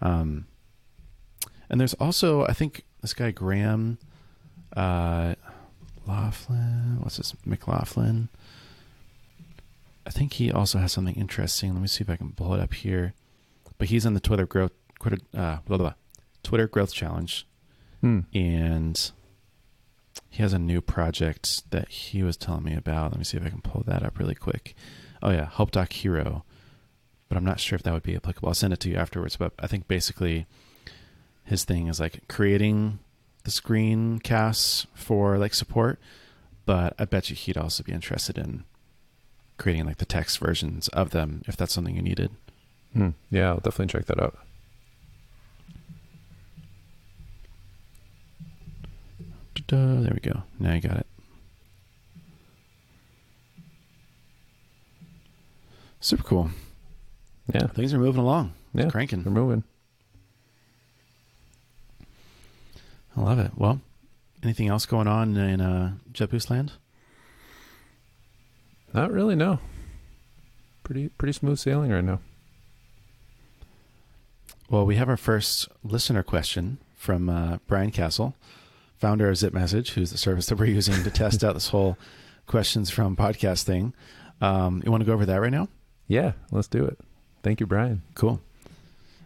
[0.00, 0.46] Um,
[1.68, 3.98] and there's also, I think this guy Graham,
[4.76, 5.34] uh,
[6.06, 8.28] Laughlin, what's this, McLaughlin?
[10.06, 11.72] I think he also has something interesting.
[11.72, 13.14] Let me see if I can pull it up here.
[13.78, 15.92] But he's on the Twitter growth, Twitter, uh, blah, blah, blah,
[16.42, 17.46] Twitter growth challenge,
[18.00, 18.20] Hmm.
[18.34, 19.10] and
[20.28, 23.12] he has a new project that he was telling me about.
[23.12, 24.74] Let me see if I can pull that up really quick.
[25.22, 26.44] Oh yeah, Help Doc Hero,
[27.28, 28.48] but I'm not sure if that would be applicable.
[28.48, 29.36] I'll send it to you afterwards.
[29.36, 30.46] But I think basically
[31.44, 32.98] his thing is like creating
[33.44, 35.98] the screencasts for like support,
[36.66, 38.64] but I bet you he'd also be interested in
[39.58, 42.30] creating like the text versions of them if that's something you needed.
[42.94, 43.10] Hmm.
[43.30, 44.38] Yeah, I'll definitely check that out.
[49.54, 50.42] Da-da, There we go.
[50.58, 51.06] Now you got it.
[56.00, 56.50] Super cool.
[57.54, 58.54] Yeah, Things are moving along.
[58.74, 59.24] yeah, Cranking.
[59.24, 59.64] We're moving.
[63.16, 63.52] I love it.
[63.56, 63.80] Well,
[64.42, 66.72] anything else going on in uh, JetBoost land?
[68.92, 69.34] Not really.
[69.34, 69.58] No.
[70.82, 72.20] Pretty pretty smooth sailing right now.
[74.68, 78.34] Well, we have our first listener question from uh, Brian Casel,
[78.96, 81.96] founder of Zip Message, who's the service that we're using to test out this whole
[82.46, 83.92] questions from podcast thing.
[84.40, 85.68] Um, you want to go over that right now?
[86.08, 86.98] Yeah, let's do it.
[87.42, 88.02] Thank you, Brian.
[88.14, 88.40] Cool.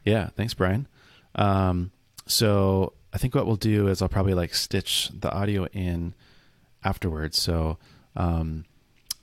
[0.05, 0.87] Yeah, thanks, Brian.
[1.35, 1.91] Um,
[2.27, 6.13] so I think what we'll do is I'll probably like stitch the audio in
[6.85, 7.41] afterwards.
[7.41, 7.79] So
[8.15, 8.67] um,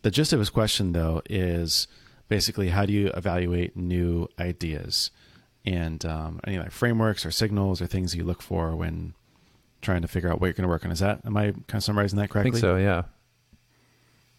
[0.01, 1.87] the gist of his question, though, is
[2.27, 5.11] basically how do you evaluate new ideas
[5.63, 9.13] and um, any like frameworks or signals or things you look for when
[9.83, 10.89] trying to figure out what you're going to work on.
[10.89, 12.51] Is that am I kind of summarizing that I correctly?
[12.53, 12.77] think so.
[12.77, 13.03] Yeah.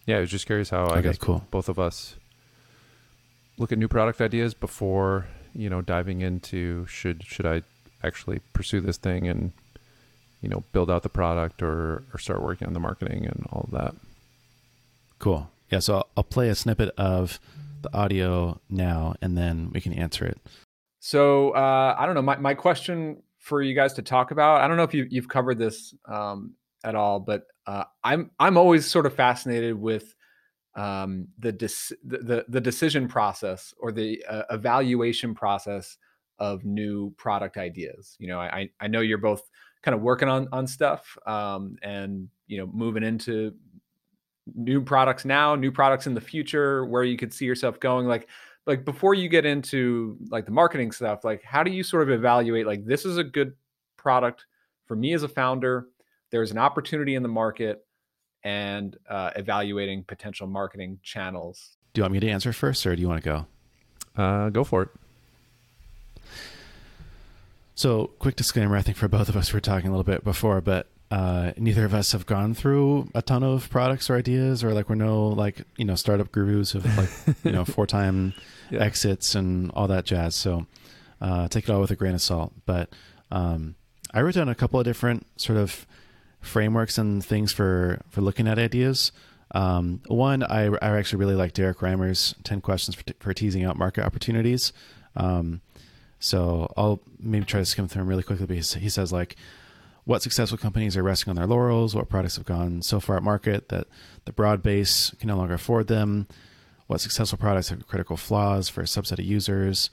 [0.04, 1.46] Yeah, I was just curious how I Okay, guess cool.
[1.52, 2.16] both of us
[3.56, 7.62] look at new product ideas before you know diving into should should I
[8.04, 9.52] actually pursue this thing and
[10.40, 13.62] you know build out the product or or start working on the marketing and all
[13.62, 13.94] of that.
[15.18, 15.50] Cool.
[15.70, 15.78] Yeah.
[15.78, 17.40] So I'll, I'll play a snippet of
[17.82, 20.38] the audio now, and then we can answer it.
[21.00, 22.22] So uh, I don't know.
[22.22, 24.62] My, my question for you guys to talk about.
[24.62, 28.56] I don't know if you, you've covered this um, at all, but uh, I'm I'm
[28.56, 30.14] always sort of fascinated with
[30.74, 31.52] um, the,
[32.02, 35.96] the the decision process or the uh, evaluation process
[36.38, 38.16] of new product ideas.
[38.18, 39.42] You know, I I know you're both
[39.82, 43.54] kind of working on on stuff um, and you know moving into
[44.54, 48.06] new products now, new products in the future, where you could see yourself going.
[48.06, 48.28] Like
[48.66, 52.10] like before you get into like the marketing stuff, like how do you sort of
[52.10, 53.52] evaluate like this is a good
[53.96, 54.46] product
[54.86, 55.88] for me as a founder?
[56.30, 57.84] There's an opportunity in the market
[58.42, 61.76] and uh, evaluating potential marketing channels.
[61.92, 64.22] Do you want me to answer first, or do you want to go?
[64.22, 64.88] Uh, go for it.
[67.74, 70.22] So, quick disclaimer I think for both of us, we are talking a little bit
[70.22, 74.62] before, but uh, neither of us have gone through a ton of products or ideas,
[74.62, 77.10] or like we're no like you know startup gurus of like
[77.44, 78.32] you know four time
[78.70, 78.80] yeah.
[78.80, 80.34] exits and all that jazz.
[80.34, 80.66] So,
[81.20, 82.52] uh, take it all with a grain of salt.
[82.64, 82.90] But
[83.32, 83.74] um,
[84.12, 85.86] I wrote down a couple of different sort of
[86.40, 89.10] frameworks and things for for looking at ideas.
[89.54, 93.62] Um, one, I, I actually really like Derrick Reimer's 10 questions for, t- for teasing
[93.62, 94.72] out market opportunities.
[95.14, 95.60] Um,
[96.24, 98.46] so I'll maybe try to skim through them really quickly.
[98.46, 99.36] But he says like,
[100.04, 101.94] what successful companies are resting on their laurels?
[101.94, 103.86] What products have gone so far at market that
[104.24, 106.26] the broad base can no longer afford them?
[106.86, 109.90] What successful products have critical flaws for a subset of users?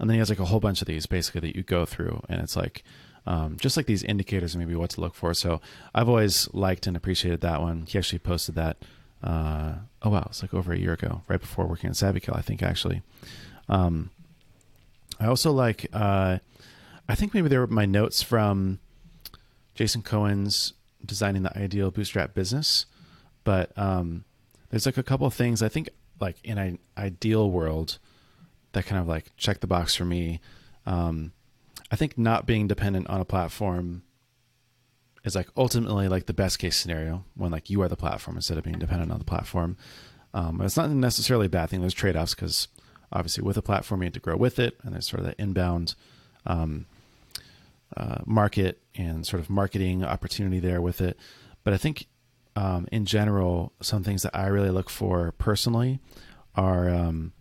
[0.00, 2.22] And then he has like a whole bunch of these basically that you go through,
[2.28, 2.82] and it's like
[3.26, 5.34] um, just like these indicators, maybe what to look for.
[5.34, 5.60] So
[5.94, 7.84] I've always liked and appreciated that one.
[7.86, 8.78] He actually posted that.
[9.22, 12.42] Uh, oh wow, it's like over a year ago, right before working at SavvyCal, I
[12.42, 13.02] think actually.
[13.68, 14.10] Um,
[15.20, 15.86] I also like.
[15.92, 16.38] Uh,
[17.08, 18.78] I think maybe they were my notes from
[19.74, 20.72] Jason Cohen's
[21.04, 22.86] designing the ideal bootstrap business,
[23.44, 24.24] but um,
[24.70, 27.98] there's like a couple of things I think like in an ideal world
[28.72, 30.40] that kind of like check the box for me.
[30.86, 31.32] Um,
[31.90, 34.02] I think not being dependent on a platform
[35.24, 38.58] is like ultimately like the best case scenario when like you are the platform instead
[38.58, 39.76] of being dependent on the platform.
[40.32, 41.80] Um, it's not necessarily a bad thing.
[41.80, 42.68] There's trade offs because
[43.14, 45.36] obviously with a platform you need to grow with it, and there's sort of that
[45.38, 45.94] inbound
[46.46, 46.86] um,
[47.96, 51.18] uh, market and sort of marketing opportunity there with it.
[51.62, 52.06] But I think
[52.56, 56.00] um, in general, some things that I really look for personally
[56.54, 57.32] are um,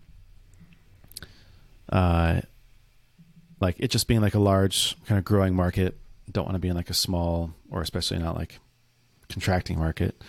[1.92, 2.42] uh,
[3.60, 5.98] like it just being like a large kind of growing market.
[6.32, 8.60] Don't want to be in like a small or especially not like
[9.30, 10.22] contracting market.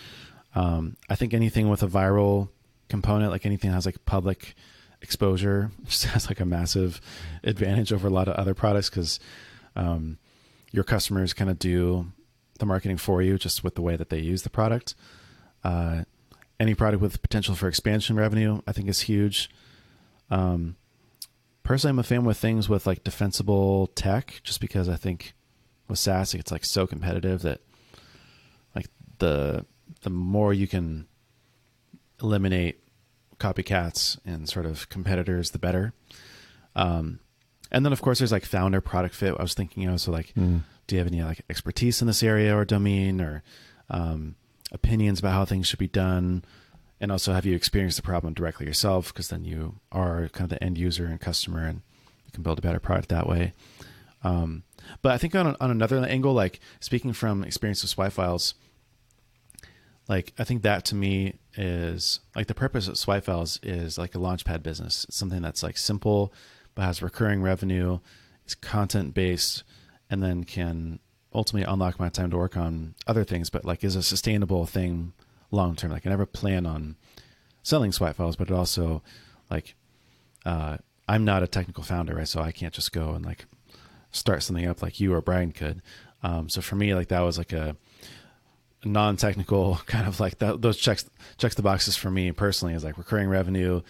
[0.53, 2.49] Um, I think anything with a viral
[2.89, 4.55] component, like anything that has like public
[5.05, 6.99] exposure, just has like a massive
[7.43, 9.19] advantage over a lot of other products because
[9.75, 10.17] um,
[10.71, 12.11] your customers kind of do
[12.59, 14.95] the marketing for you just with the way that they use the product.
[15.63, 16.03] Uh,
[16.59, 19.49] any product with potential for expansion revenue, I think, is huge.
[20.29, 20.75] Um,
[21.63, 25.33] personally, I'm a fan with things with like defensible tech, just because I think
[25.87, 27.61] with SaaS it's like so competitive that
[28.75, 28.87] like
[29.19, 29.65] the
[30.01, 31.07] the more you can
[32.21, 32.79] eliminate
[33.39, 35.93] copycats and sort of competitors, the better.
[36.75, 37.19] Um,
[37.71, 39.35] and then of course there's like founder product fit.
[39.37, 40.61] I was thinking of so like, mm.
[40.87, 43.43] do you have any like expertise in this area or domain or
[43.89, 44.35] um,
[44.71, 46.43] opinions about how things should be done?
[46.99, 50.57] and also have you experienced the problem directly yourself because then you are kind of
[50.57, 51.81] the end user and customer and
[52.25, 53.53] you can build a better product that way
[54.23, 54.63] um,
[55.01, 58.55] but i think on, on another angle like speaking from experience with swipe files
[60.07, 64.15] like i think that to me is like the purpose of swipe files is like
[64.15, 66.33] a launchpad business it's something that's like simple
[66.73, 67.99] but has recurring revenue
[68.45, 69.63] is content based
[70.09, 70.99] and then can
[71.33, 75.13] ultimately unlock my time to work on other things but like is a sustainable thing
[75.55, 75.91] long term.
[75.91, 76.95] Like I never plan on
[77.63, 79.01] selling swipe files, but it also
[79.49, 79.75] like
[80.45, 82.27] uh, I'm not a technical founder, right?
[82.27, 83.45] So I can't just go and like
[84.11, 85.81] start something up like you or Brian could.
[86.21, 87.75] Um, so for me, like that was like a
[88.85, 90.61] non-technical kind of like that.
[90.61, 93.81] Those checks checks the boxes for me personally is like recurring revenue,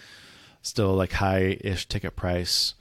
[0.62, 2.74] still like high-ish ticket price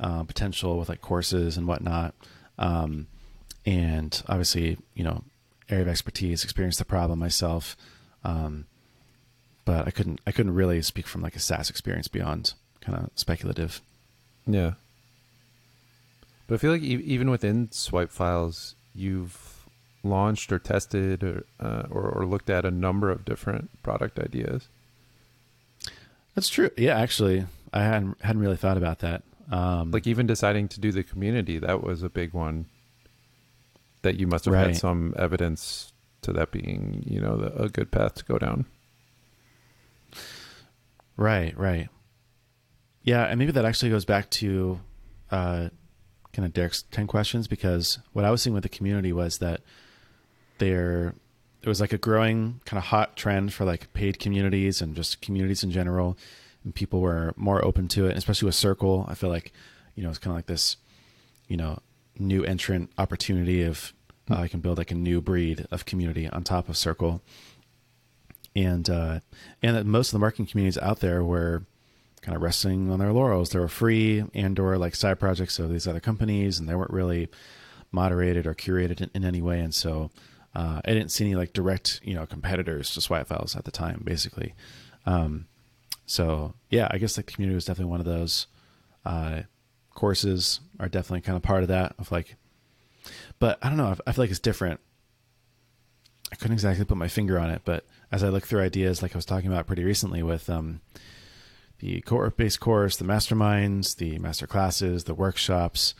[0.00, 2.14] uh, potential with like courses and whatnot.
[2.58, 3.06] Um,
[3.64, 5.24] and obviously, you know,
[5.68, 7.76] area of expertise, experience the problem myself.
[8.24, 8.66] Um,
[9.64, 13.10] but I couldn't I couldn't really speak from like a SaaS experience beyond kind of
[13.14, 13.80] speculative.
[14.46, 14.72] Yeah.
[16.46, 19.55] But I feel like e- even within swipe files, you've
[20.08, 24.68] launched or tested or, uh, or, or looked at a number of different product ideas.
[26.34, 26.70] That's true.
[26.76, 29.22] Yeah, actually, I hadn't hadn't really thought about that.
[29.50, 32.66] Um, like even deciding to do the community, that was a big one.
[34.02, 34.68] That you must have right.
[34.68, 35.92] had some evidence
[36.22, 38.66] to that being, you know, the, a good path to go down.
[41.16, 41.88] Right, right.
[43.02, 44.80] Yeah, and maybe that actually goes back to
[45.30, 45.68] uh,
[46.32, 49.62] kind of Derrick's 10 questions because what I was seeing with the community was that
[50.58, 51.14] there
[51.64, 55.64] was like a growing kind of hot trend for like paid communities and just communities
[55.64, 56.16] in general,
[56.64, 59.06] and people were more open to it, especially with Circle.
[59.08, 59.52] I feel like
[59.94, 60.76] you know it's kind of like this,
[61.48, 61.80] you know,
[62.18, 63.92] new entrant opportunity of
[64.30, 67.22] uh, I can build like a new breed of community on top of Circle,
[68.54, 69.20] and uh,
[69.62, 71.64] and that most of the marketing communities out there were
[72.22, 73.50] kind of resting on their laurels.
[73.50, 76.92] They were free and or like side projects of these other companies, and they weren't
[76.92, 77.28] really
[77.92, 79.60] moderated or curated in, in any way.
[79.60, 80.10] And so
[80.56, 83.70] uh, I didn't see any like direct you know competitors to Swipe Files at the
[83.70, 84.54] time, basically.
[85.04, 85.48] Um,
[86.06, 88.46] so yeah, I guess the community was definitely one of those.
[89.04, 89.42] Uh,
[89.94, 91.94] courses are definitely kind of part of that.
[91.98, 92.36] Of like,
[93.38, 93.94] but I don't know.
[94.06, 94.80] I feel like it's different.
[96.32, 99.14] I couldn't exactly put my finger on it, but as I look through ideas, like
[99.14, 100.80] I was talking about pretty recently with um,
[101.80, 105.94] the cohort based course, the masterminds, the master classes, the workshops,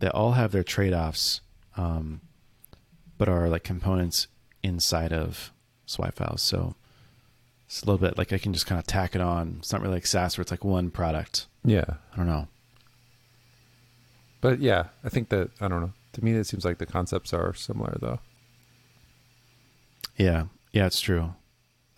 [0.00, 1.40] they all have their trade offs,
[1.78, 2.20] um,
[3.18, 4.28] but are like components
[4.62, 5.52] inside of
[5.86, 6.42] swipe files.
[6.42, 6.74] So
[7.66, 9.56] it's a little bit like I can just kind of tack it on.
[9.58, 11.46] It's not really like SaaS where it's like one product.
[11.64, 11.84] Yeah.
[12.12, 12.48] I don't know.
[14.40, 15.92] But yeah, I think that I don't know.
[16.14, 18.20] To me, it seems like the concepts are similar, though.
[20.16, 21.34] Yeah, yeah, it's true.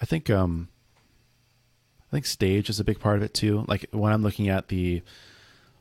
[0.00, 0.68] I think um,
[2.08, 3.64] I think stage is a big part of it too.
[3.68, 5.02] Like when I'm looking at the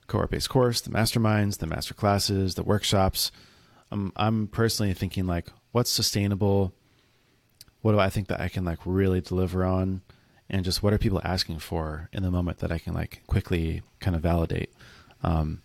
[0.07, 3.31] cohort based course, the masterminds, the master classes, the workshops,
[3.91, 6.73] um, I'm personally thinking like, what's sustainable?
[7.81, 10.01] What do I think that I can like really deliver on?
[10.49, 13.83] And just what are people asking for in the moment that I can like quickly
[13.99, 14.73] kind of validate?
[15.23, 15.61] Um,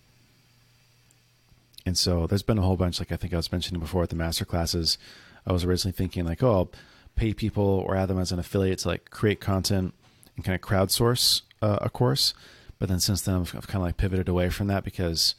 [1.86, 4.10] and so there's been a whole bunch, like I think I was mentioning before at
[4.10, 4.98] the master classes.
[5.46, 6.70] I was originally thinking like, oh, I'll
[7.16, 9.94] pay people or add them as an affiliate to like create content
[10.36, 12.34] and kind of crowdsource uh, a course.
[12.78, 15.34] But then since then, I've, I've kind of like pivoted away from that because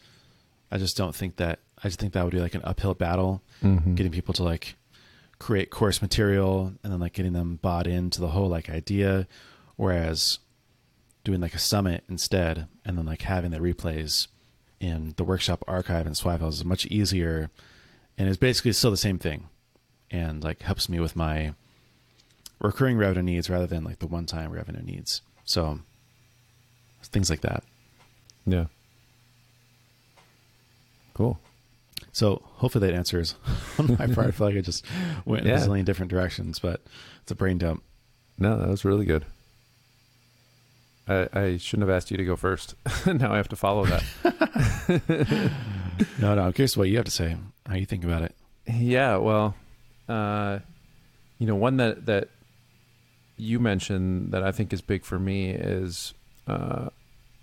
[0.71, 3.43] I just don't think that I just think that would be like an uphill battle,
[3.61, 3.93] Mhm.
[3.95, 4.75] getting people to like
[5.37, 9.27] create course material and then like getting them bought into the whole like idea,
[9.75, 10.39] whereas
[11.23, 14.27] doing like a summit instead and then like having the replays
[14.79, 17.49] in the workshop archive and Swivel is much easier
[18.17, 19.47] and it's basically still the same thing
[20.09, 21.53] and like helps me with my
[22.59, 25.21] recurring revenue needs rather than like the one time revenue needs.
[25.43, 25.81] So
[27.03, 27.63] things like that.
[28.45, 28.65] Yeah.
[31.13, 31.39] Cool.
[32.11, 33.35] So hopefully that answers
[33.79, 34.27] on my part.
[34.27, 34.85] I feel like I just
[35.25, 35.63] went in Yeah.
[35.63, 36.81] a zillion different directions, but
[37.21, 37.83] it's a brain dump.
[38.37, 39.25] No, that was really good.
[41.07, 42.73] I, I shouldn't have asked you to go first.
[43.05, 45.51] now I have to follow that.
[46.19, 47.37] No, no, I'm curious what you have to say,
[47.67, 48.35] how you think about it.
[48.67, 49.55] Yeah, well,
[50.09, 50.59] uh,
[51.39, 52.27] you know, one that that
[53.37, 56.13] you mentioned that I think is big for me is
[56.47, 56.89] uh,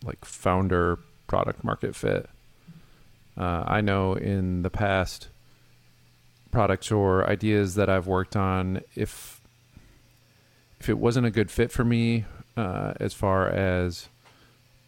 [0.05, 0.99] like founder
[1.29, 2.29] product market fit.
[3.37, 5.29] Uh, I know in the past
[6.51, 9.41] products or ideas that I've worked on, if
[10.79, 12.25] if it wasn't a good fit for me,
[12.57, 14.09] uh, as far as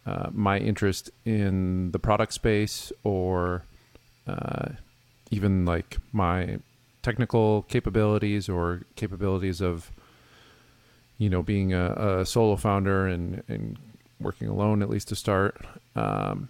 [0.05, 3.63] uh, my interest in the product space or
[4.27, 4.69] uh,
[5.31, 6.59] even like my
[7.01, 9.91] technical capabilities or capabilities of
[11.17, 13.77] you know being a, a solo founder and and
[14.19, 15.57] working alone at least to start
[15.95, 16.49] um,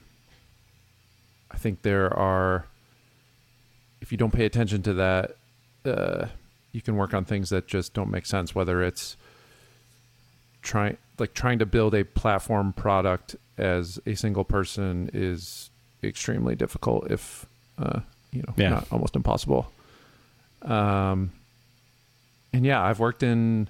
[1.56, 2.68] i think there are
[4.02, 5.36] if you don't pay attention to that
[5.86, 6.28] uh,
[6.74, 9.16] you can work on things that just don't make sense whether it's
[10.62, 15.70] trying like trying to build a platform product as a single person is
[16.04, 17.46] extremely difficult if
[17.80, 18.02] uh,
[18.32, 18.70] you know Yeah.
[18.70, 19.72] not almost impossible
[20.64, 21.32] um
[22.52, 23.70] and yeah i've worked in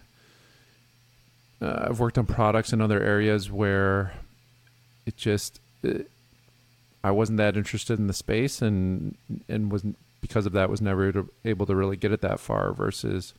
[1.62, 4.14] uh, i've worked on products in other areas where
[5.06, 6.10] it just it,
[7.08, 9.16] i wasn't that interested in the space and
[9.48, 9.84] and was
[10.22, 13.34] because of that was never able to really get it that far versus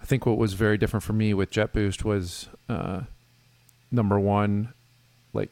[0.00, 3.00] i think what was very different for me with jetboost was uh
[3.90, 4.72] number one
[5.32, 5.50] like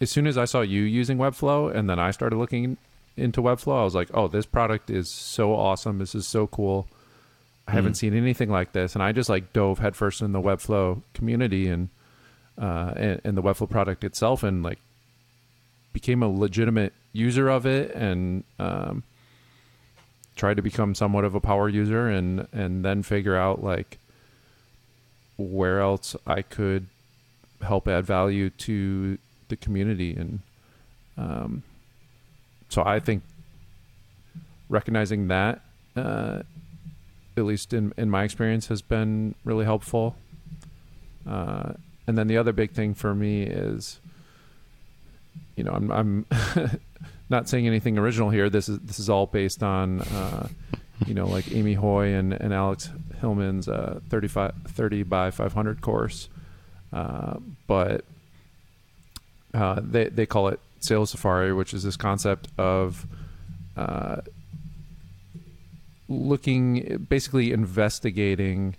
[0.00, 2.76] as soon as i saw you using webflow and then i started looking
[3.16, 5.98] into webflow i was like oh this product is so awesome.
[5.98, 6.86] This is so cool.
[7.66, 7.96] I haven't Mhm.
[7.96, 8.94] seen anything like this.
[8.94, 11.88] And i just like dove headfirst in the webflow community and
[12.56, 14.78] uh and, and the webflow product itself and like
[15.92, 19.02] became a legitimate user of it and um
[20.36, 23.98] tried to become somewhat of a power user and and then figure out like
[25.36, 26.86] where else I could
[27.60, 29.18] help add value to
[29.48, 30.40] the community and
[31.16, 31.64] um,
[32.68, 33.24] so I think
[34.68, 35.60] recognizing that
[35.96, 36.42] uh,
[37.36, 40.16] at least in in my experience has been really helpful.
[41.28, 41.72] Uh,
[42.06, 44.00] and then the other big thing for me is
[45.58, 46.26] you know I'm I'm
[47.28, 50.48] not saying anything original here this is this is all based on uh,
[51.06, 52.90] you know, like Amy Hoy and, and Alex
[53.20, 56.28] Hillman's uh, 35, 30 by 500 course.
[56.92, 58.04] Uh, but
[59.54, 63.06] uh, they, they call it Sales Safari, which is this concept of
[63.76, 64.20] uh,
[66.08, 68.76] looking, basically investigating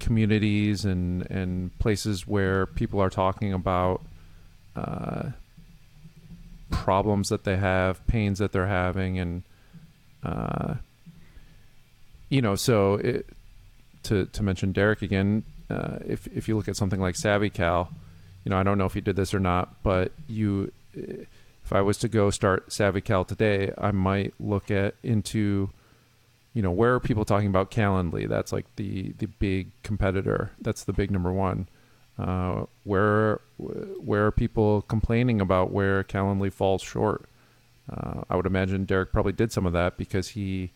[0.00, 4.02] communities and, and places where people are talking about
[4.74, 5.30] uh,
[6.72, 9.42] problems that they have, pains that they're having, and
[10.24, 10.74] uh,
[12.28, 13.26] you know, so it,
[14.04, 17.88] to to mention Derrick again, uh, if if you look at something like Savvy SavvyCal,
[18.44, 21.80] you know, I don't know if you did this or not, but you, if I
[21.80, 25.70] was to go start Savvy SavvyCal today, I might look at into,
[26.54, 28.28] you know, where are people talking about Calendly?
[28.28, 30.50] That's like the the big competitor.
[30.60, 31.68] That's the big number one.
[32.22, 37.28] Uh, where where are people complaining about where Calendly falls short?
[37.92, 40.70] Uh, I would imagine Derrick probably did some of that because he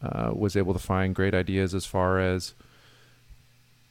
[0.00, 2.54] uh, was able to find great ideas as far as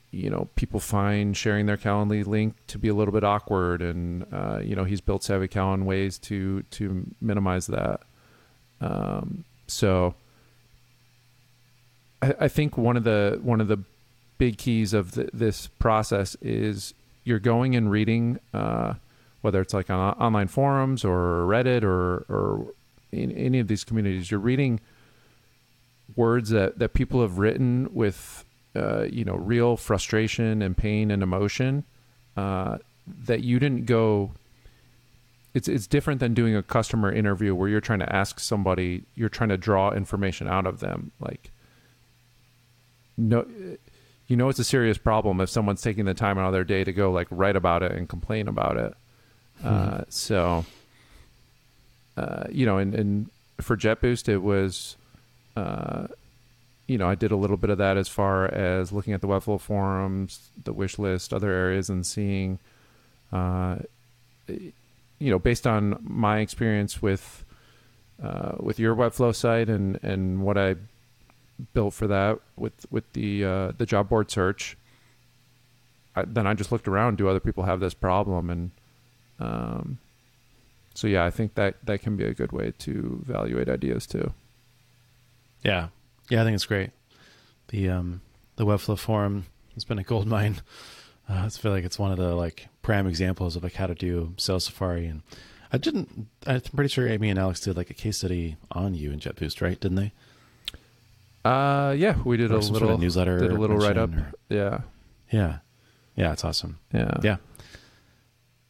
[0.10, 4.26] you know people find sharing their Calendly link to be a little bit awkward, and
[4.34, 8.02] uh, you know he's built SavvyCal in ways to to minimize that.
[8.82, 10.16] Um, so
[12.24, 13.80] I, I, think one of the one of the
[14.38, 18.94] big keys of the, this process is you're going and reading, uh,
[19.42, 22.74] whether it's like on online forums or Reddit or or
[23.12, 24.80] in any of these communities, you're reading
[26.16, 31.24] words that that people have written with uh, you know real frustration and pain and
[31.24, 31.84] emotion
[32.36, 32.78] uh,
[33.26, 34.32] that you didn't go
[35.54, 39.30] it's it's different than doing a customer interview where you're trying to ask somebody you're
[39.30, 41.52] trying to draw information out of them like
[43.18, 43.46] no
[44.28, 46.84] you know it's a serious problem if someone's taking the time out of their day
[46.84, 48.94] to go like write about it and complain about it
[49.64, 49.68] mm-hmm.
[49.68, 50.66] uh, so
[52.18, 53.30] uh, you know and, and
[53.62, 54.98] for JetBoost it was
[55.56, 56.08] uh,
[56.88, 59.28] you know, I did a little bit of that as far as looking at the
[59.28, 62.60] Webflow forums, the wish list, other areas, and seeing,
[63.34, 63.78] uh,
[64.48, 64.72] you
[65.20, 67.44] know, based on my experience with
[68.24, 70.76] uh, with your Webflow site and and what I
[71.74, 74.78] built for that with with the uh, the job board search.
[76.16, 77.18] I, then I just looked around.
[77.18, 78.50] Do other people have this problem?
[78.50, 78.72] And
[79.40, 80.00] um,
[80.94, 84.34] so yeah, I think that that can be a good way to evaluate ideas too.
[85.64, 85.90] Yeah,
[86.30, 86.92] yeah, I think it's great.
[87.70, 88.22] The um
[88.56, 90.62] the Webflow forum has been a gold mine.
[91.30, 93.96] Uh, I feel like it's one of the like prime examples of like how to
[93.96, 95.22] do Sales Safari, and
[95.72, 96.28] I didn't.
[96.46, 99.62] I'm pretty sure Amy and Alex did like a case study on you in JetBoost,
[99.62, 99.80] right?
[99.80, 100.14] Didn't they?
[101.46, 104.12] Uh, yeah, we did or a little newsletter, did a little write up.
[104.50, 104.82] Yeah,
[105.32, 105.60] yeah,
[106.16, 106.34] yeah.
[106.34, 106.80] It's awesome.
[106.94, 107.38] Yeah, yeah.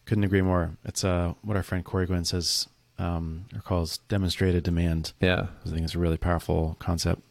[0.06, 0.78] Couldn't agree more.
[0.86, 2.68] It's uh what our friend Corey Gwynn says
[3.00, 5.14] um, or calls demonstrated demand.
[5.20, 7.22] Yeah, I think it's a really powerful concept.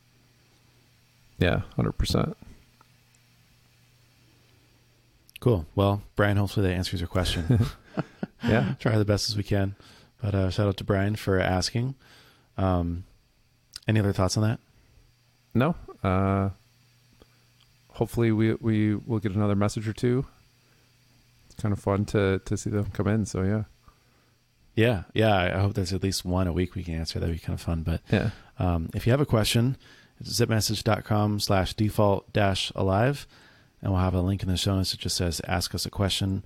[1.39, 2.37] Yeah, hundred percent.
[5.41, 5.67] Cool.
[5.75, 7.67] Well, Brian, hopefully that answers your question.
[8.45, 9.75] yeah, try the best as we can.
[10.21, 11.95] But uh, shout out to Brian for asking.
[12.57, 13.05] Um,
[13.87, 14.61] any other thoughts on that?
[15.57, 15.75] No.
[16.03, 16.51] Uh,
[17.89, 20.27] hopefully we we will get another message or two.
[21.47, 23.25] It's kind of fun to to see them come in.
[23.27, 23.65] So yeah.
[24.75, 25.57] Yeah, yeah.
[25.57, 27.19] I hope there's at least one a week we can answer.
[27.19, 27.83] That'd be kind of fun.
[27.83, 29.79] But yeah, um, if you have a question,
[30.21, 33.27] it's zipmessage.com slash default dash alive,
[33.81, 35.91] and we'll have a link in the show notes that just says ask us a
[35.91, 36.45] question.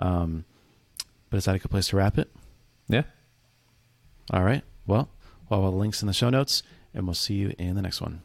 [0.00, 0.44] Um,
[1.30, 2.30] but is that a good place to wrap it?
[2.88, 3.04] Yeah.
[4.32, 4.64] All right.
[4.84, 5.08] Well,
[5.48, 8.00] we'll have the links in the show notes, and we'll see you in the next
[8.00, 8.22] one.